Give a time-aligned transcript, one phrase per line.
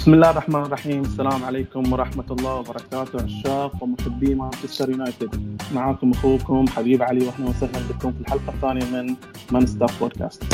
[0.00, 1.02] بسم الله الرحمن الرحيم.
[1.02, 5.60] السلام عليكم ورحمة الله وبركاته عشاق ومحبي مانشستر يونايتد.
[5.74, 9.16] معاكم أخوكم حبيب علي وأهلا وسهلا بكم في الحلقة الثانية من
[9.52, 10.44] مان ستاف بودكاست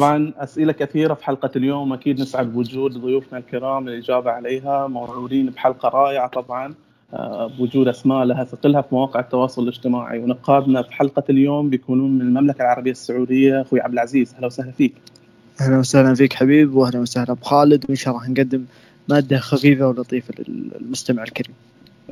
[0.00, 5.88] طبعا أسئلة كثيرة في حلقة اليوم أكيد نسعد بوجود ضيوفنا الكرام للإجابة عليها موعودين بحلقة
[5.88, 6.74] رائعة طبعا
[7.14, 12.20] آه، بوجود أسماء لها ثقلها في مواقع التواصل الاجتماعي ونقادنا في حلقة اليوم بيكونون من
[12.20, 13.60] المملكة العربية السعودية.
[13.60, 14.94] أخوي عبد العزيز أهلا وسهلا فيك.
[15.60, 18.64] أهلا وسهلا فيك حبيب وأهلا وسهلا بخالد وإن شاء الله نقدم
[19.08, 21.54] مادة خفيفة ولطيفة للمستمع الكريم.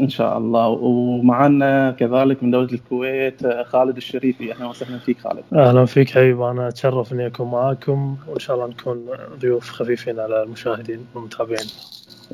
[0.00, 0.68] إن شاء الله.
[0.68, 4.52] ومعنا كذلك من دولة الكويت خالد الشريفي.
[4.52, 5.42] أهلا وسهلا فيك خالد.
[5.52, 9.06] أهلا فيك حبيب أنا أتشرف إني أكون معاكم وإن شاء الله نكون
[9.40, 11.66] ضيوف خفيفين على المشاهدين والمتابعين.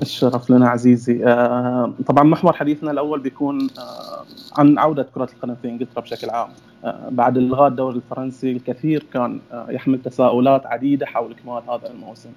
[0.03, 1.25] الشرف لنا عزيزي.
[1.27, 6.49] آه، طبعا محور حديثنا الأول بيكون آه، عن عودة كرة القدم في إنجلترا بشكل عام.
[6.85, 12.31] آه، بعد الغاء الدوري الفرنسي الكثير كان يحمل تساؤلات عديدة حول اكمال هذا الموسم.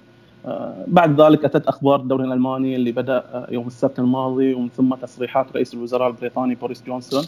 [0.86, 5.46] بعد ذلك أتت أخبار الدوري الألماني اللي بدأ آه، يوم السبت الماضي ومن ثم تصريحات
[5.56, 7.24] رئيس الوزراء البريطاني بوريس جونسون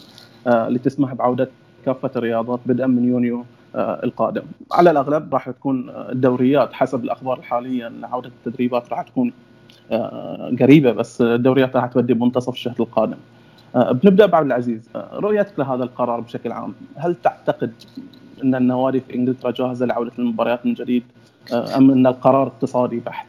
[0.47, 1.49] آه، اللي تسمح بعودة
[1.85, 3.45] كافة الرياضات بدءا من يونيو
[3.75, 4.41] القادم.
[4.71, 9.33] على الأغلب راح تكون الدوريات حسب الأخبار الحالية إن عودة التدريبات راح تكون
[10.59, 13.17] قريبة بس الدوريات راح تودي بمنتصف الشهر القادم.
[13.75, 14.89] بنبدأ بعبد العزيز.
[14.95, 17.71] رؤيتك لهذا القرار بشكل عام هل تعتقد
[18.43, 21.20] إن النوادي في إنجلترا جاهزة لعودة المباريات من جديد؟ آه،
[21.53, 23.27] أم إن القرار اقتصادي بحت؟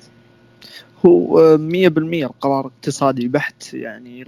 [1.07, 1.63] هو 100%
[1.99, 4.25] القرار اقتصادي بحت يعني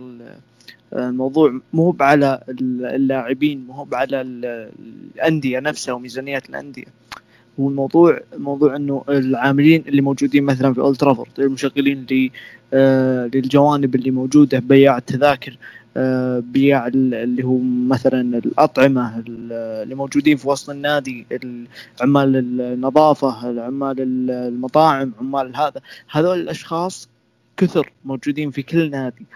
[0.93, 2.41] الموضوع مو على
[2.71, 6.85] اللاعبين مو على الأندية نفسها وميزانيات الأندية
[7.61, 11.05] هو الموضوع موضوع إنه العاملين اللي موجودين مثلا في اولد
[11.39, 12.07] المشغلين
[12.75, 15.57] آه، للجوانب اللي موجودة بياع التذاكر آه،
[16.41, 21.27] بيع اللي هو مثلا الأطعمة اللي موجودين في وسط النادي
[22.01, 23.97] عمال النظافة عمال
[24.31, 25.81] المطاعم عمال هذا.
[26.11, 27.09] هذول الأشخاص
[27.57, 29.27] كثر موجودين في كل نادي.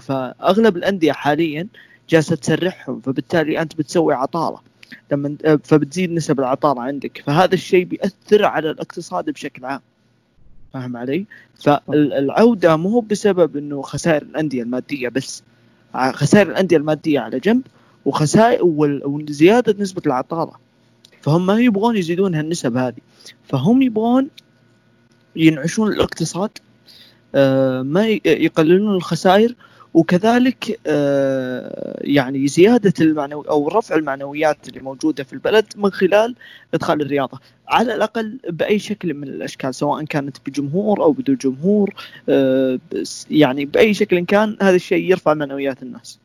[0.00, 1.66] فأغلب الأندية حاليا
[2.08, 4.58] جالسة تسرحهم فبالتالي أنت بتسوي عطالة.
[5.12, 7.22] لما فبتزيد نسب العطالة عندك.
[7.26, 9.80] فهذا الشيء بيأثر على الاقتصاد بشكل عام.
[10.76, 15.42] فاهم علي؟ فالعودة مو بسبب إنه خسائر الأندية المادية بس.
[15.94, 17.62] خسائر الأندية المادية على جنب
[18.04, 20.52] وخسائر وزيادة نسبة العطاله
[21.20, 23.00] فهم ما يبغون يزيدون هالنسب هذه.
[23.44, 24.28] فهم يبغون
[25.36, 26.50] ينعشون الاقتصاد
[27.34, 29.54] آه، ما يقللون الخسائر
[29.96, 36.34] وكذلك آه، يعني زيادة المعنوي أو رفع المعنويات اللي موجودة في البلد من خلال
[36.74, 41.94] إدخال الرياضة على الأقل بأي شكل من الأشكال سواء كانت بجمهور أو بدون جمهور
[42.28, 42.78] آه،
[43.30, 46.20] يعني بأي شكل كان هذا الشيء يرفع معنويات الناس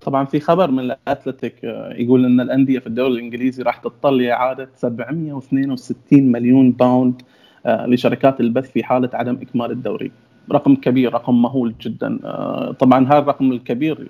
[0.00, 4.68] طبعا في خبر من الأتلتيك آه، يقول إن الأندية في الدوري الإنجليزي راح تضطر لاعاده
[4.76, 7.22] 762 مليون باوند
[7.66, 10.12] لشركات البث في حالة عدم إكمال الدوري.
[10.52, 12.18] رقم كبير رقم مهول جدا.
[12.24, 14.08] آه، طبعا هذا الرقم الكبير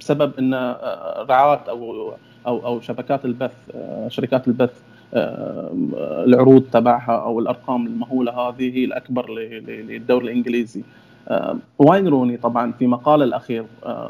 [0.00, 2.12] بسبب إن آه، رعاة أو
[2.46, 4.82] أو أو شبكات البث آه، شركات البث
[6.26, 10.82] العروض تبعها أو الأرقام المهولة هذه هي الأكبر للدوري الإنجليزي.
[11.78, 13.64] واين روني طبعا في مقاله الأخير؟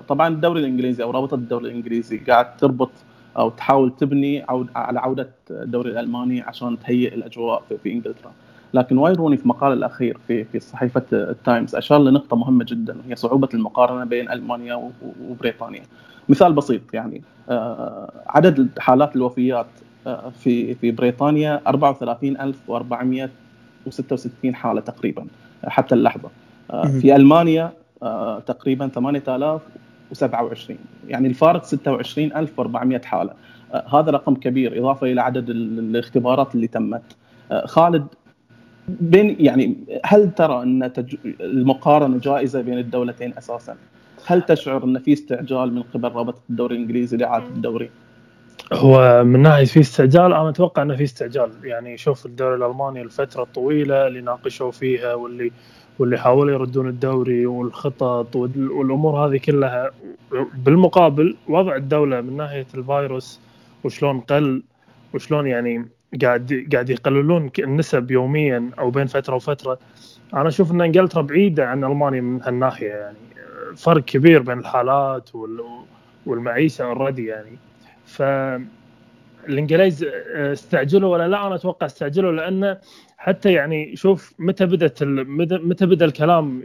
[0.08, 2.90] طبعا الدوري الإنجليزي أو رابطة الدوري الإنجليزي قاعد تربط
[3.38, 4.44] أو تحاول تبني
[4.76, 8.32] على عودة الدوري الألماني عشان تهيئ الأجواء في إنجلترا.
[8.76, 13.16] لكن واين روني في مقال الأخير في في صحيفة التايمز أشار لنقطة مهمة جدا وهي
[13.16, 14.90] صعوبة المقارنة بين ألمانيا
[15.28, 15.82] وبريطانيا.
[16.28, 19.66] مثال بسيط يعني آه، عدد حالات الوفيات
[20.06, 25.26] آه، في في بريطانيا 34466 حالة تقريبا
[25.64, 26.30] حتى اللحظة.
[26.70, 27.72] آه، في ألمانيا
[28.46, 30.78] تقريبا 8027
[31.08, 33.32] يعني الفارق 26400 حالة.
[33.92, 37.16] هذا رقم كبير إضافة إلى عدد الاختبارات اللي تمت.
[37.64, 38.06] خالد
[38.88, 41.16] بين يعني هل ترى أن تج...
[41.40, 43.76] المقارنة جائزة بين الدولتين أساسا؟
[44.26, 47.90] هل تشعر أن في استعجال من قبل رابطة الدوري الإنجليزي لاعاده الدوري؟
[48.72, 53.42] هو من ناحية في استعجال أنا أتوقع أنه في استعجال يعني شوف الدوري الألماني الفترة
[53.42, 55.52] الطويله اللي ناقشوا فيها واللي
[55.98, 59.90] واللي حاولوا يردون الدوري والخطط والأمور هذه كلها
[60.54, 63.40] بالمقابل وضع الدولة من ناحية الفيروس
[63.84, 64.62] وشلون قل
[65.14, 65.88] وشلون يعني
[66.22, 69.78] قاعد قاعد يقللون النسب يوميا أو بين فترة وفترة.
[70.34, 73.16] أنا أشوف إن إنجلترا بعيدة عن ألمانيا من هالناحية يعني
[73.76, 75.30] فرق كبير بين الحالات
[76.26, 77.58] والمعيشة اوريدي يعني.
[78.04, 78.22] ف
[79.48, 82.78] الإنجليز آه، استعجلوا ولا لا؟ أنا أتوقع استعجلوا لأن
[83.16, 86.62] حتى يعني شوف متى بدأت متى بدأ الكلام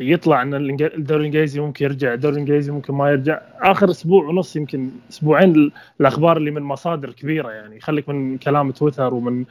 [0.00, 3.40] يطلع إن الدوري الإنجليزي ممكن يرجع الدوري الإنجليزي ممكن ما يرجع.
[3.60, 9.14] آخر أسبوع ونص يمكن أسبوعين الأخبار اللي من مصادر كبيرة يعني خليك من كلام تويتر
[9.14, 9.44] ومن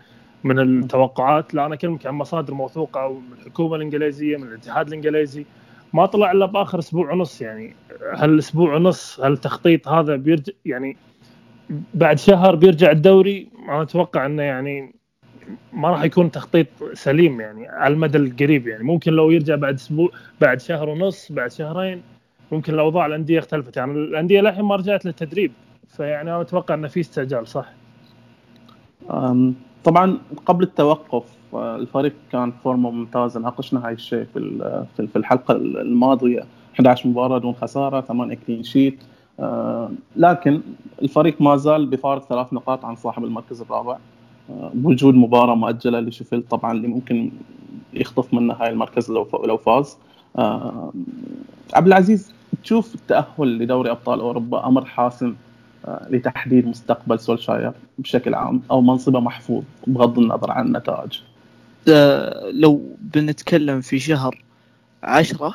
[0.43, 1.53] من التوقعات.
[1.53, 5.45] لا أنا أكلمك عن مصادر موثوقة من الحكومة الإنجليزية من الاتحاد الإنجليزي.
[5.93, 7.75] ما طلع إلا بآخر أسبوع ونص يعني.
[8.13, 10.97] هالاسبوع ونص هالتخطيط هذا بيرجع يعني
[11.93, 14.95] بعد شهر بيرجع الدوري؟ أنا أتوقع إنه يعني
[15.73, 18.83] ما راح يكون تخطيط سليم يعني على المدى القريب يعني.
[18.83, 20.09] ممكن لو يرجع بعد أسبوع
[20.41, 22.01] بعد شهر ونص بعد شهرين
[22.51, 23.77] ممكن الاوضاع الأندية اختلفت.
[23.77, 25.51] يعني الأندية للحين ما رجعت للتدريب
[25.87, 27.69] فيعني أنا أتوقع إنه في استعجال صح؟
[29.83, 34.39] طبعا قبل التوقف آه، الفريق كان فورمه ممتازه ناقشنا هاي الشيء في
[34.97, 36.45] في الحلقة الماضية.
[36.73, 39.03] 11 مباراة دون خسارة 8 كلين شيت.
[40.15, 40.61] لكن
[41.01, 43.93] الفريق ما زال بفارق ثلاث نقاط عن صاحب المركز الرابع.
[43.93, 44.14] آه،
[44.49, 47.31] بوجود مباراة مؤجلة لشيفيلد طبعا اللي ممكن
[47.93, 49.97] يخطف منها هاي المركز لو لو فاز.
[50.37, 50.93] آه،
[51.73, 52.33] عبد العزيز
[52.63, 55.35] تشوف التاهل لدوري أبطال أوروبا أمر حاسم
[55.85, 61.19] آه، لتحديد مستقبل سولشاير بشكل عام أو منصبة محفوظ بغض النظر عن النتائج؟
[62.51, 64.43] لو بنتكلم في شهر
[65.03, 65.53] عشرة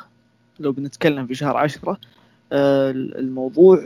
[0.60, 1.98] لو بنتكلم في شهر عشرة
[2.52, 3.80] الموضوع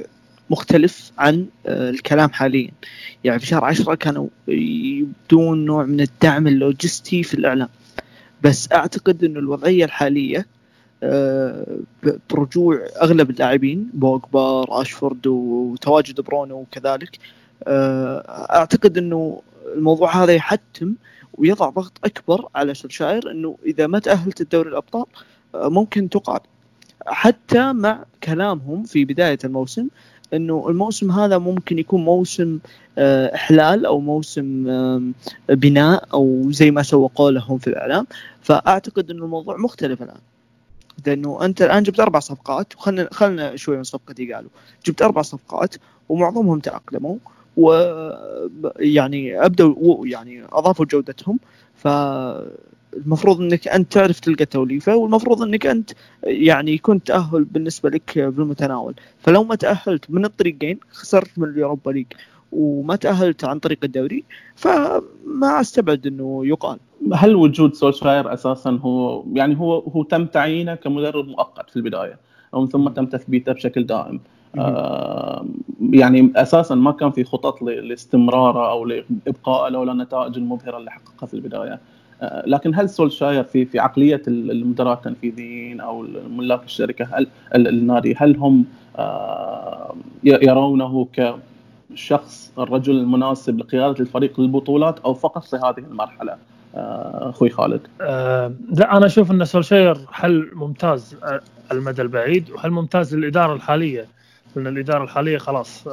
[0.50, 2.70] مختلف عن آه، الكلام حاليا.
[3.24, 7.68] يعني في شهر عشرة كانوا يبدون نوع من الدعم اللوجستي في الإعلام.
[8.42, 10.46] بس أعتقد أن الوضعية الحالية
[11.02, 11.78] آه،
[12.30, 17.18] برجوع أغلب اللاعبين بوجبا راشفورد وتواجد برونو وكذلك
[17.66, 18.18] آه،
[18.56, 19.42] أعتقد أنه
[19.74, 20.94] الموضوع هذا يحتم
[21.34, 25.04] ويضع ضغط أكبر على سولشاير أنه إذا ما تأهلت الدوري الأبطال
[25.54, 26.40] ممكن تقعد
[27.06, 29.88] حتى مع كلامهم في بداية الموسم
[30.36, 32.58] إنه الموسم هذا ممكن يكون موسم
[32.98, 34.64] آه، إحلال أو موسم
[35.48, 38.06] بناء أو زي ما سوقوا لهم في الإعلام.
[38.42, 40.20] فأعتقد إنه الموضوع مختلف الآن.
[41.06, 44.50] لأنه أنت الآن جبت أربع صفقات وخلنا خلنا شوي من صفقتي قالوا.
[44.86, 45.74] جبت أربع صفقات
[46.08, 47.16] ومعظمهم تأقلموا
[47.56, 47.72] و
[48.78, 51.38] يعني أبدوا يعني أضافوا جودتهم.
[51.84, 51.88] ف
[52.96, 55.90] المفروض إنك أنت تعرف تلقى توليفة والمفروض إنك أنت
[56.24, 62.06] يعني يكون تأهل بالنسبة لك بالمتناول فلو ما تأهلت من الطريقين خسرت من اليوروبا ليج
[62.52, 64.24] وما تأهلت عن طريق الدوري
[64.56, 66.78] فما أستبعد إنه يقال.
[67.14, 72.18] هل وجود سولشاير أساسا هو يعني هو هو تم تعيينه كمدرب مؤقت في البداية
[72.52, 74.20] ومن ثم تم تثبيته بشكل دائم؟
[75.92, 81.34] يعني أساسا ما كان في خطط لاستمراره أو لإبقائه لولا النتائج المبهرة اللي حققها في
[81.34, 81.80] البداية
[82.22, 88.36] آه، لكن هل سولشاير في في عقلية المدراء التنفيذيين أو ملاك الشركة هل النادي هل
[88.36, 88.64] هم
[88.96, 96.36] آه، يرونه كشخص الرجل المناسب لقيادة الفريق للبطولات أو فقط في هذه المرحلة؟
[96.74, 97.80] آه، أخوي خالد.
[98.00, 101.40] لا أنا أشوف أن سولشاير حل ممتاز على
[101.72, 104.06] المدى البعيد وحل ممتاز للإدارة الحالية
[104.56, 105.88] لأن الإدارة الحالية خلاص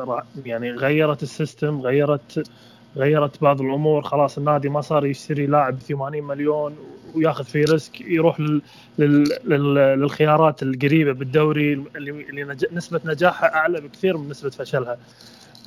[0.46, 2.50] يعني غيرت السيستم غيرت
[2.98, 6.76] غيرت بعض الأمور خلاص النادي ما صار يشتري لاعب 80 مليون
[7.16, 8.62] وياخذ فيه risk يروح لل...
[9.00, 9.24] لل...
[9.46, 9.74] لل...
[9.76, 12.58] للخيارات القريبة بالدوري اللي.
[12.72, 14.98] نسبة نجاحها أعلى بكثير من نسبة فشلها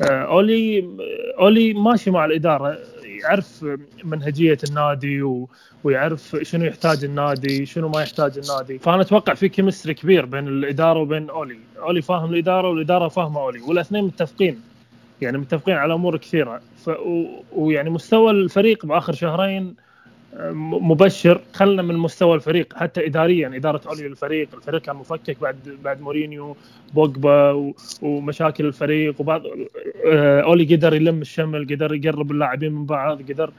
[0.02, 0.88] آه، اولي
[1.38, 2.78] أولي ماشي مع الإدارة
[3.24, 3.66] يعرف
[4.04, 5.48] منهجية النادي و...
[5.84, 8.78] ويعرف شنو يحتاج النادي شنو ما يحتاج النادي.
[8.78, 11.58] فأنا أتوقع في chemistry كبير بين الإدارة وبين أولي.
[11.78, 14.60] أولي فاهم الإدارة والإدارة فاهمة أولي والاثنين متفقين.
[15.22, 16.60] يعني متفقين على أمور كثيرة.
[16.84, 16.90] ف...
[17.52, 19.74] ويعني مستوى الفريق بآخر شهرين
[20.40, 26.00] مبشر خلنا من مستوى الفريق حتى اداريا إدارة عليا للفريق الفريق كان مفكك بعد بعد
[26.00, 26.56] مورينيو
[26.94, 27.72] بوجبا.
[28.02, 29.42] ومشاكل الفريق وبعض
[30.06, 33.52] آه، أولي قدر يلم الشمل قدر يقرب اللاعبين من بعض قدر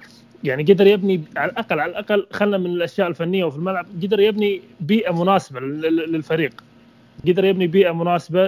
[0.43, 4.61] يعني قدر يبني على الأقل على الأقل خلنا من الأشياء الفنية وفي الملعب قدر يبني
[4.79, 6.63] بيئة مناسبة للفريق
[7.27, 8.45] قدر يبني بيئة مناسبة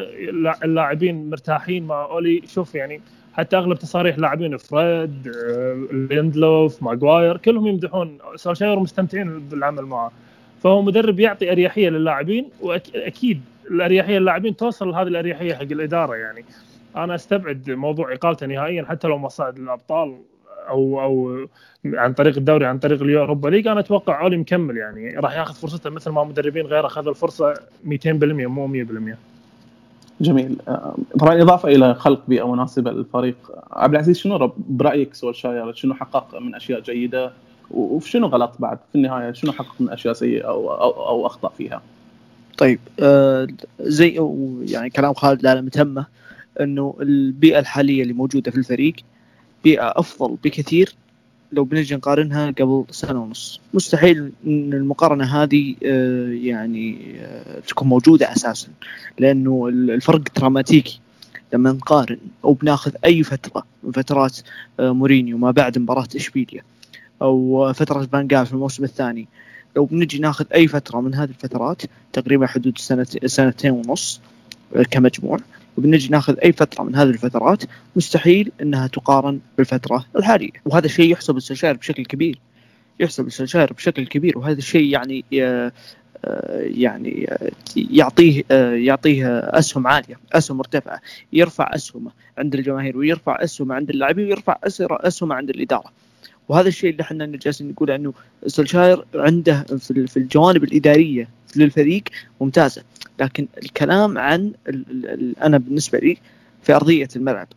[0.63, 3.01] اللاعبين مرتاحين مع أولي شوف يعني
[3.37, 5.27] حتى أغلب تصاريح لاعبين فريد
[5.91, 10.11] ليندلوف ماجواير كلهم يمدحون سولشاير مستمتعين بالعمل معه.
[10.63, 13.41] فهو مدرب يعطي أريحية للاعبين وأكيد
[13.71, 16.45] الأريحية للاعبين توصل لهذه الأريحية حق الإدارة يعني.
[16.95, 20.17] أنا أستبعد موضوع إقالته نهائيا حتى لو ما صعد للابطال
[20.69, 21.47] أو أو
[21.85, 25.19] عن طريق الدوري عن طريق اليوروبا ليج أنا أتوقع اولي مكمل يعني.
[25.19, 27.57] راح ياخذ فرصته مثل ما مدربين غيره أخذوا الفرصة 200%
[28.05, 29.15] مو 100%
[30.21, 30.55] جميل.
[30.67, 33.35] آه، طبعا إضافة إلى خلق بيئه مناسبه للفريق
[33.71, 37.31] عبد العزيز شنو برأيك سولشاير شنو حقق من أشياء جيدة؟
[37.71, 41.81] وشنو غلط بعد في النهاية؟ شنو حقق من أشياء سيئة أو أو, أو أخطأ فيها؟
[42.57, 43.47] طيب آه
[43.79, 44.19] زي
[44.61, 46.05] يعني كلام خالد لا متهمه
[46.61, 48.93] إنه البيئة الحالية اللي موجودة في الفريق
[49.63, 50.95] بيئة أفضل بكثير
[51.51, 53.61] لو بنجي نقارنها قبل سنة ونص.
[53.73, 58.67] مستحيل إن المقارنة هذه آه، يعني آه، تكون موجودة أساسا
[59.19, 60.99] لأنه الفرق دراماتيكي.
[61.53, 64.37] لما نقارن أو بناخذ أي فترة من فترات
[64.79, 66.61] آه، مورينيو ما بعد مباراة إشبيليا
[67.21, 69.27] أو فترة فانجال في الموسم الثاني
[69.75, 71.81] لو بنجي ناخذ أي فترة من هذه الفترات
[72.13, 74.21] تقريبا حدود سنة سنتين ونص
[74.91, 75.39] كمجموع
[75.77, 77.63] وبنجي ناخذ أي فترة من هذه الفترات
[77.95, 80.49] مستحيل إنها تقارن بالفترة الحالية.
[80.65, 82.39] وهذا الشيء يحسب السلشاير بشكل كبير.
[82.99, 85.71] يحسب السلشاير بشكل كبير وهذا الشيء يعني آه،
[86.59, 87.29] يعني
[87.75, 88.43] يعطيه
[88.73, 91.01] يعطيه أسهم عالية أسهم مرتفعة.
[91.33, 94.57] يرفع أسهمه عند الجماهير ويرفع أسهمه عند اللاعبين ويرفع
[94.89, 95.91] أسهمه عند الإدارة.
[96.49, 98.13] وهذا الشيء اللي إحنا جالسين نقول إنه
[98.47, 99.65] سولشاير عنده
[100.07, 102.03] في الجوانب الإدارية للفريق
[102.41, 102.83] ممتازة.
[103.19, 106.17] لكن الكلام عن ال ال أنا بالنسبة لي
[106.63, 107.47] في أرضية الملعب.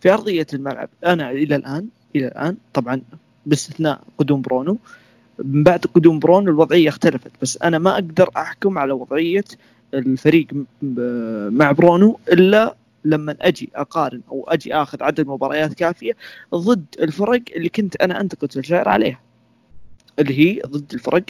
[0.00, 3.00] في أرضية الملعب أنا إلى الآن إلى الآن طبعا
[3.46, 4.78] باستثناء قدوم برونو
[5.44, 9.44] من بعد قدوم برونو الوضعية اختلفت بس أنا ما أقدر أحكم على وضعية
[9.94, 10.46] الفريق
[11.50, 16.16] مع برونو إلا لما أجي أقارن أو أجي آخذ عدد مباريات كافية
[16.54, 19.20] ضد الفرق اللي كنت أنا أنتقد الجزائر عليها
[20.18, 21.22] اللي هي ضد الفرق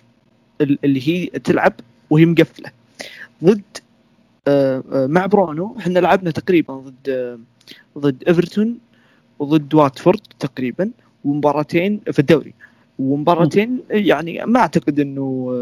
[0.60, 1.72] اللي هي تلعب
[2.10, 2.70] وهي مقفلة.
[3.44, 3.62] ضد
[4.48, 7.38] آه، آه، مع برونو إحنا لعبنا تقريبا ضد آه،
[7.98, 8.78] ضد إيفرتون
[9.38, 10.90] وضد واتفورد تقريبا
[11.24, 12.54] ومباراتين في الدوري.
[12.98, 15.54] ومباراتين يعني ما أعتقد إنه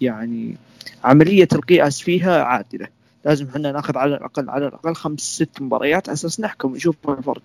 [0.00, 0.56] يعني
[1.04, 2.88] عملية القياس فيها عادلة.
[3.26, 7.42] لازم إحنا ناخذ على الأقل على الأقل خمس ست مباريات على أساس نحكم نشوف الفرق.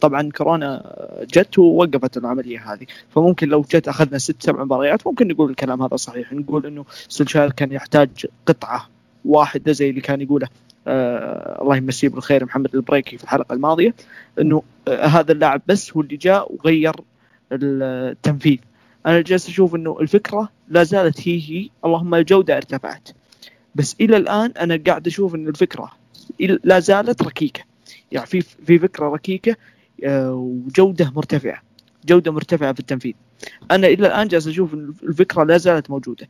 [0.00, 0.96] طبعا كورونا
[1.34, 2.86] جت ووقفت العملية هذه.
[3.10, 6.32] فممكن لو جت أخذنا ست سبع مباريات ممكن نقول الكلام هذا صحيح.
[6.32, 8.88] نقول إنه سولشاير كان يحتاج قطعة
[9.24, 10.48] واحدة زي اللي كان يقوله
[10.88, 13.94] آه الله يمسيه بالخير محمد البريكي في الحلقة الماضية
[14.40, 16.94] إنه آه هذا اللاعب بس هو اللي جاء وغير
[17.52, 18.58] التنفيذ.
[19.06, 21.68] أنا جالس أشوف إنه الفكرة لا زالت هي هي.
[21.84, 23.08] اللهم الجودة ارتفعت.
[23.76, 25.92] بس إلى الآن أنا قاعد أشوف إن الفكرة
[26.40, 27.60] لا زالت ركيكة.
[28.12, 29.56] يعني في في فكرة ركيكة
[30.04, 31.62] آه، وجودة مرتفعة
[32.06, 33.12] جودة مرتفعة في التنفيذ.
[33.70, 36.28] أنا إلى الآن جالس أشوف الفكرة لا زالت موجودة.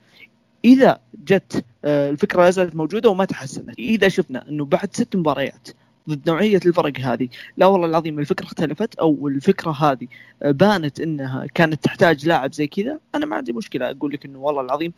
[0.65, 3.79] إذا جت آه، الفكرة لا زالت موجودة وما تحسنت.
[3.79, 5.69] إذا شفنا إنه بعد ست مباريات
[6.09, 10.07] ضد نوعية الفرق هذه لا والله العظيم الفكرة اختلفت أو الفكرة هذه
[10.43, 13.91] آه، بانت إنها كانت تحتاج لاعب زي كذا أنا ما عندي مشكلة.
[13.91, 14.93] أقول لك إنه والله العظيم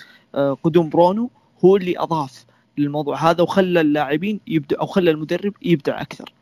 [0.62, 1.30] قدوم برونو
[1.64, 2.44] هو اللي أضاف
[2.78, 6.32] للموضوع هذا وخلى اللاعبين يبدع أو خلى المدرب يبدع أكثر.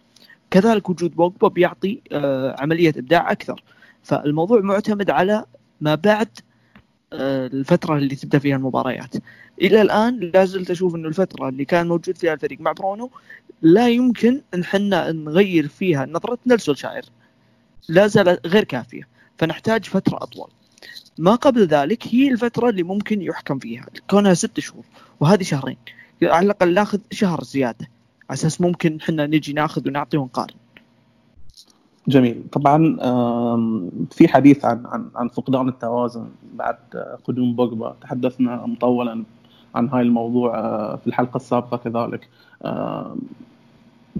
[0.50, 3.62] كذلك وجود بوجبا بيعطي آه، عملية إبداع أكثر.
[4.02, 5.44] فالموضوع معتمد على
[5.80, 6.28] ما بعد
[7.12, 9.14] آه، الفترة اللي تبدأ فيها المباريات.
[9.62, 13.10] إلى الآن لا زلت أشوف إنه الفترة اللي كان موجود فيها الفريق مع برونو
[13.62, 17.04] لا يمكن إن حنا نغير فيها نظرتنا لسولشاير
[17.88, 19.08] لا زالت غير كافية.
[19.38, 20.50] فنحتاج فترة أطول.
[21.18, 23.86] ما قبل ذلك هي الفترة اللي ممكن يحكم فيها.
[24.10, 24.84] كونها ست شهور.
[25.20, 25.76] وهذه شهرين.
[26.22, 27.88] على الأقل ناخذ شهر زيادة.
[28.30, 30.54] على أساس ممكن إحنا نجي ناخذ ونعطي ونقارن
[32.08, 32.42] جميل.
[32.52, 32.96] طبعا
[34.10, 36.76] في حديث عن عن عن فقدان التوازن بعد
[37.24, 37.96] قدوم بوجبا.
[38.00, 39.24] تحدثنا مطولا
[39.74, 42.28] عن هاي الموضوع آه، في الحلقة السابقة كذلك.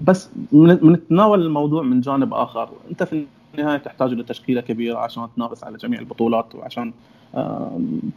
[0.03, 3.25] بس بنتناول الموضوع من جانب آخر أنت في
[3.55, 6.93] النهاية تحتاج إلى تشكيله كبيرة عشان تنافس على جميع البطولات وعشان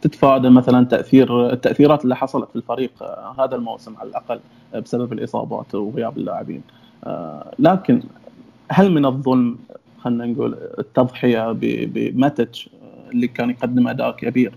[0.01, 4.39] تتفادى مثلا تاثير التأثيرات اللي حصلت في الفريق آه، هذا الموسم على الأقل
[4.75, 6.61] بسبب الإصابات وغياب اللاعبين.
[7.03, 8.01] آه، لكن
[8.69, 9.57] هل من الظلم
[9.99, 14.53] خلينا نقول التضحية بماتش آه، اللي كان يقدم أداء كبير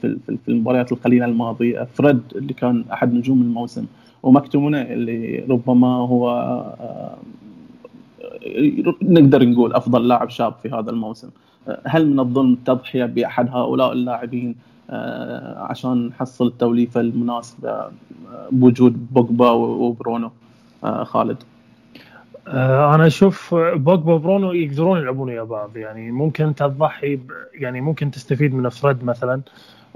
[0.00, 3.86] في في المباريات القليلة الماضية فريد اللي كان أحد نجوم الموسم
[4.22, 6.26] ومكتومونه اللي ربما هو
[9.02, 11.28] نقدر نقول أفضل لاعب شاب في هذا الموسم.
[11.86, 14.54] هل من الظلم التضحية بأحد هؤلاء اللاعبين
[14.90, 17.90] آه، عشان نحصل التوليفة المناسبة آه،
[18.50, 20.30] بوجود بوجبا وبرونو
[20.84, 21.42] آه، خالد؟
[22.48, 25.76] أنا أشوف بوجبا وبرونو يقدرون يلعبون ويا بعض.
[25.76, 27.20] يعني ممكن تضحي
[27.54, 29.40] يعني ممكن تستفيد من فريد مثلا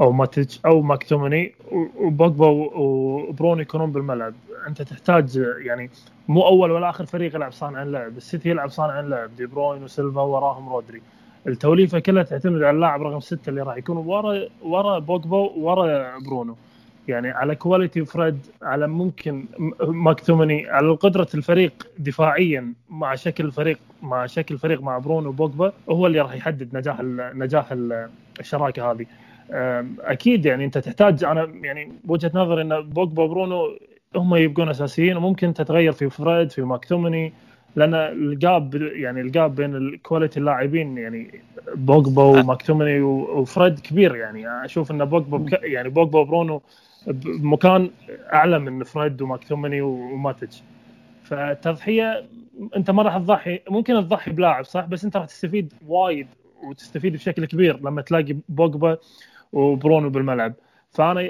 [0.01, 1.55] أو ماتيتش أو ماكتوميني.
[2.01, 4.35] وبوجبا وبرونو يكونون بالملعب.
[4.67, 5.91] أنت تحتاج يعني
[6.29, 8.17] مو أول ولا آخر فريق يلعب صانع اللعب.
[8.17, 9.37] السيتي يلعب صانع اللعب.
[9.37, 11.03] دي بروين وسيلفا وراهم رودري.
[11.49, 16.57] التوليفة كلها تعتمد على اللاعب رقم ستة اللي راح يكون ورا ورا بوجبا ورا برونو.
[17.09, 19.45] يعني على quality فريد على ممكن
[19.81, 26.07] ماكتومني على قدرة الفريق دفاعيا مع شكل الفريق مع شكل الفريق مع برونو وبوجبا هو
[26.07, 27.01] اللي راح يحدد نجاح
[27.35, 27.75] نجاح
[28.41, 29.07] الشراكة هذه.
[30.01, 33.79] أكيد يعني أنت تحتاج أنا يعني بوجهه نظري إن بوجبا برونو
[34.17, 37.33] هم يبقون أساسيين وممكن تتغير في فريد في ماكتومني
[37.79, 41.41] لأن ال gap يعني ال gap بين ال quality اللاعبين يعني
[41.75, 44.65] بوجبا وماكتومني وفريد كبير يعني.
[44.65, 46.63] أشوف إن بوجبا يعني بوجبا وبرونو
[47.07, 47.91] بمكان
[48.33, 50.53] أعلى من فريد وماكتومني وماتيتش
[51.23, 52.25] فالتضحيه
[52.77, 56.27] أنت ما راح تضحي ممكن تضحي بلاعب صح؟ بس أنت راح تستفيد وايد
[56.63, 58.97] وتستفيد بشكل كبير لما تلاقي بوجبا
[59.53, 60.53] وبرونو بالملعب.
[60.91, 61.29] فأنا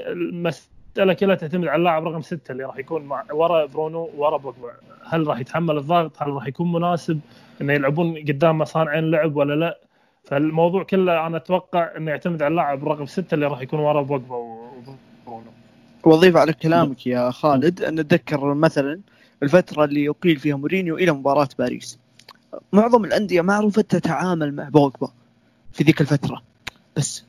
[0.99, 4.73] المساله كلها تعتمد على اللاعب رقم ستة اللي راح يكون مع ورا برونو ورا بوجبا.
[5.05, 7.21] هل راح يتحمل الضغط؟ هل راح يكون مناسب؟
[7.61, 9.78] إنه يلعبون قدام صانعين لعب ولا لا؟
[10.25, 14.35] فالموضوع كله أنا أتوقع إنه يعتمد على اللاعب رقم ستة اللي راح يكون ورا بوجبا
[14.35, 15.50] وبرونو.
[16.05, 19.00] وأضيف على كلامك يا خالد أن أتذكر مثلا
[19.43, 21.99] الفترة اللي يقيل فيها مورينيو إلى مباراة باريس.
[22.73, 25.09] معظم الأندية ما عرفت تتعامل مع بوجبا
[25.73, 26.43] في ذيك الفترة.
[26.97, 27.25] بس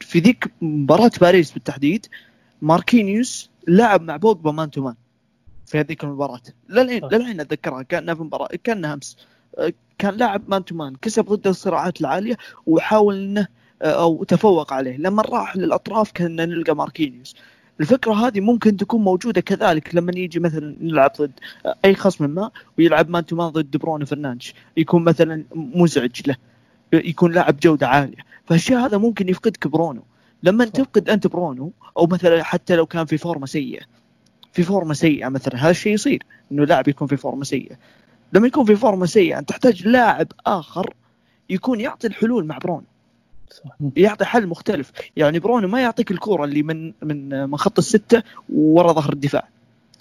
[0.00, 2.06] في ذيك مباراة باريس بالتحديد
[2.62, 4.94] ماركينيوس لعب مع بوجبا man to man
[5.66, 6.40] في هذيك المباراة.
[6.68, 9.16] للحين للحين أتذكرها كانها في مباراه كانها امس
[9.98, 13.46] كان لاعب man to man كسب ضد الصراعات العالية وحاول إنه
[13.82, 14.96] أو تفوق عليه.
[14.96, 17.36] لما راح للأطراف كنا نلقى ماركينيوس.
[17.80, 21.32] الفكرة هذه ممكن تكون موجودة كذلك لما يجي مثلا نلعب ضد
[21.84, 26.36] أي خصم ما ويلعب man to man ضد برونو فرنانديز يكون مثلا مزعج له.
[26.92, 28.18] يكون لاعب جودة عالية.
[28.46, 30.02] فالشيء هذا ممكن يفقدك برونو.
[30.44, 33.82] لما تفقد أنت برونو أو مثلا حتى لو كان في فورمة سيئة.
[34.52, 36.22] في فورمة سيئة مثلا هذا الشيء يصير
[36.52, 37.76] إنه لاعب يكون في فورمة سيئة.
[38.32, 40.94] لما يكون في فورمة سيئة أنت تحتاج لاعب آخر
[41.50, 42.84] يكون يعطي الحلول مع برونو.
[43.96, 44.92] يعطي حل مختلف.
[45.16, 48.22] يعني برونو ما يعطيك الكوره اللي من من من خط الستة
[48.52, 49.48] ورا ظهر الدفاع.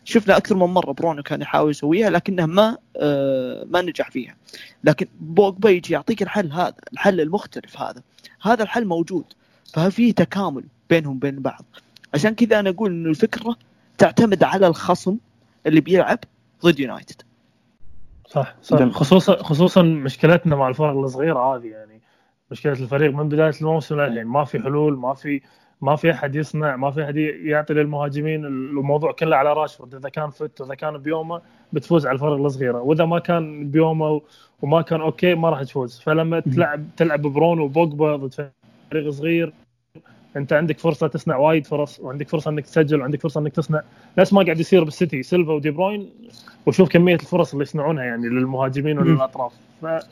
[0.03, 4.35] شفنا أكثر من مرة برونو كان يحاول يسويها لكنه ما آه ما نجح فيها.
[4.83, 8.01] لكن بوجبا يجي يعطيك الحل هذا الحل المختلف هذا.
[8.41, 9.25] هذا الحل موجود.
[9.73, 11.65] ففي تكامل بينهم بين بعض.
[12.13, 13.55] عشان كذا أنا أقول انه الفكرة
[13.97, 15.17] تعتمد على الخصم
[15.67, 16.19] اللي بيلعب
[16.63, 17.21] ضد يونايتد.
[18.27, 18.89] صح صح.
[18.89, 22.01] خصوصا خصوصا مشكلتنا مع الفرق الصغيرة هذه يعني.
[22.51, 24.27] مشكلة الفريق من بداية الموسم للحين.
[24.27, 25.41] ما في حلول ما في
[25.81, 29.95] ما في أحد يصنع ما في أحد يعطي للمهاجمين الموضوع كله على راشفورد.
[29.95, 31.41] إذا كان فت واذا كان بيومه
[31.73, 32.81] بتفوز على الفرق الصغيرة.
[32.81, 34.21] وإذا ما كان بيومه
[34.61, 35.99] وما كان okay ما راح تفوز.
[35.99, 38.51] فلما تلعب تلعب برونو وبوجبا ضد
[38.91, 39.53] فريق صغير.
[40.35, 43.81] انت عندك فرصة تصنع وايد فرص وعندك فرصة انك تسجل وعندك فرصة انك تصنع.
[44.17, 46.09] نفس ما قاعد يصير بالسيتي سيلفا ودي بروين
[46.65, 49.53] وشوف كمية الفرص اللي يصنعونها يعني للمهاجمين وللأطراف.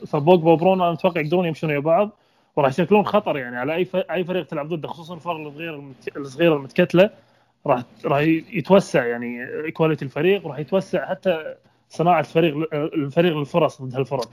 [0.06, 2.10] فبوجبا وبرونو أنا أتوقع يقدرون يمشون ويا بعض
[2.56, 5.84] وراح يشكلون خطر يعني على أي أي فريق تلعب ضده خصوصا الفرق الصغيره
[6.16, 7.10] الصغيرة المتكتلة.
[7.66, 8.20] راح راح
[8.52, 11.54] يتوسع يعني quality الفريق وراح يتوسع حتى
[11.88, 14.30] صناعة الفريق الفريق للفرص ضد هالفرق.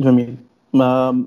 [0.00, 0.36] جميل.
[0.74, 1.24] ما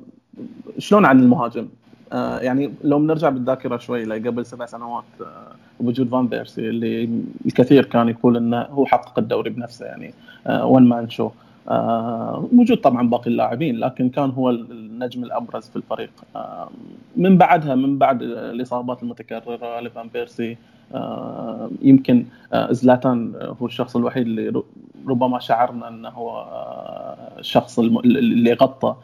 [0.77, 1.67] شلون عن المهاجم؟
[2.13, 7.09] آه يعني لو بنرجع بالذاكرة شوي لقبل سبع سنوات آه وجود فان بيرسي اللي
[7.45, 10.13] الكثير كان يقول إنه هو حقق الدوري بنفسه يعني
[10.47, 11.29] آه one man show
[12.53, 16.69] وجود طبعا باقي اللاعبين لكن كان هو النجم الأبرز في الفريق آه
[17.15, 20.57] من بعدها من بعد الإصابات المتكررة لفان بيرسي
[21.81, 22.25] يمكن
[22.69, 24.63] زلاتان هو الشخص الوحيد اللي
[25.07, 26.45] ربما شعرنا إنه هو
[27.39, 28.95] الشخص اللي غطى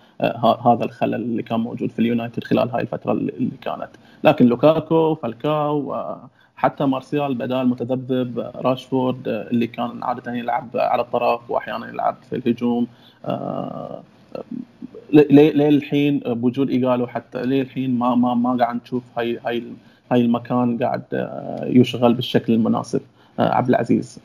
[0.66, 3.90] هذا الخلل اللي كان موجود في اليونايتد خلال هاي الفترة اللي كانت
[4.24, 11.52] لكن لوكاكو فالكاو آه حتى مارسيال بدال متذبذب راشفورد اللي كان عادة يلعب على الطرف
[11.52, 12.88] وأحيانا يلعب في الهجوم
[15.34, 19.64] للحين بوجود إيجالو حتى للحين ما ما ما قاعد نشوف هاي هاي
[20.12, 21.30] هاي المكان قاعد
[21.64, 23.02] يشغل بالشكل المناسب
[23.40, 24.20] عبد العزيز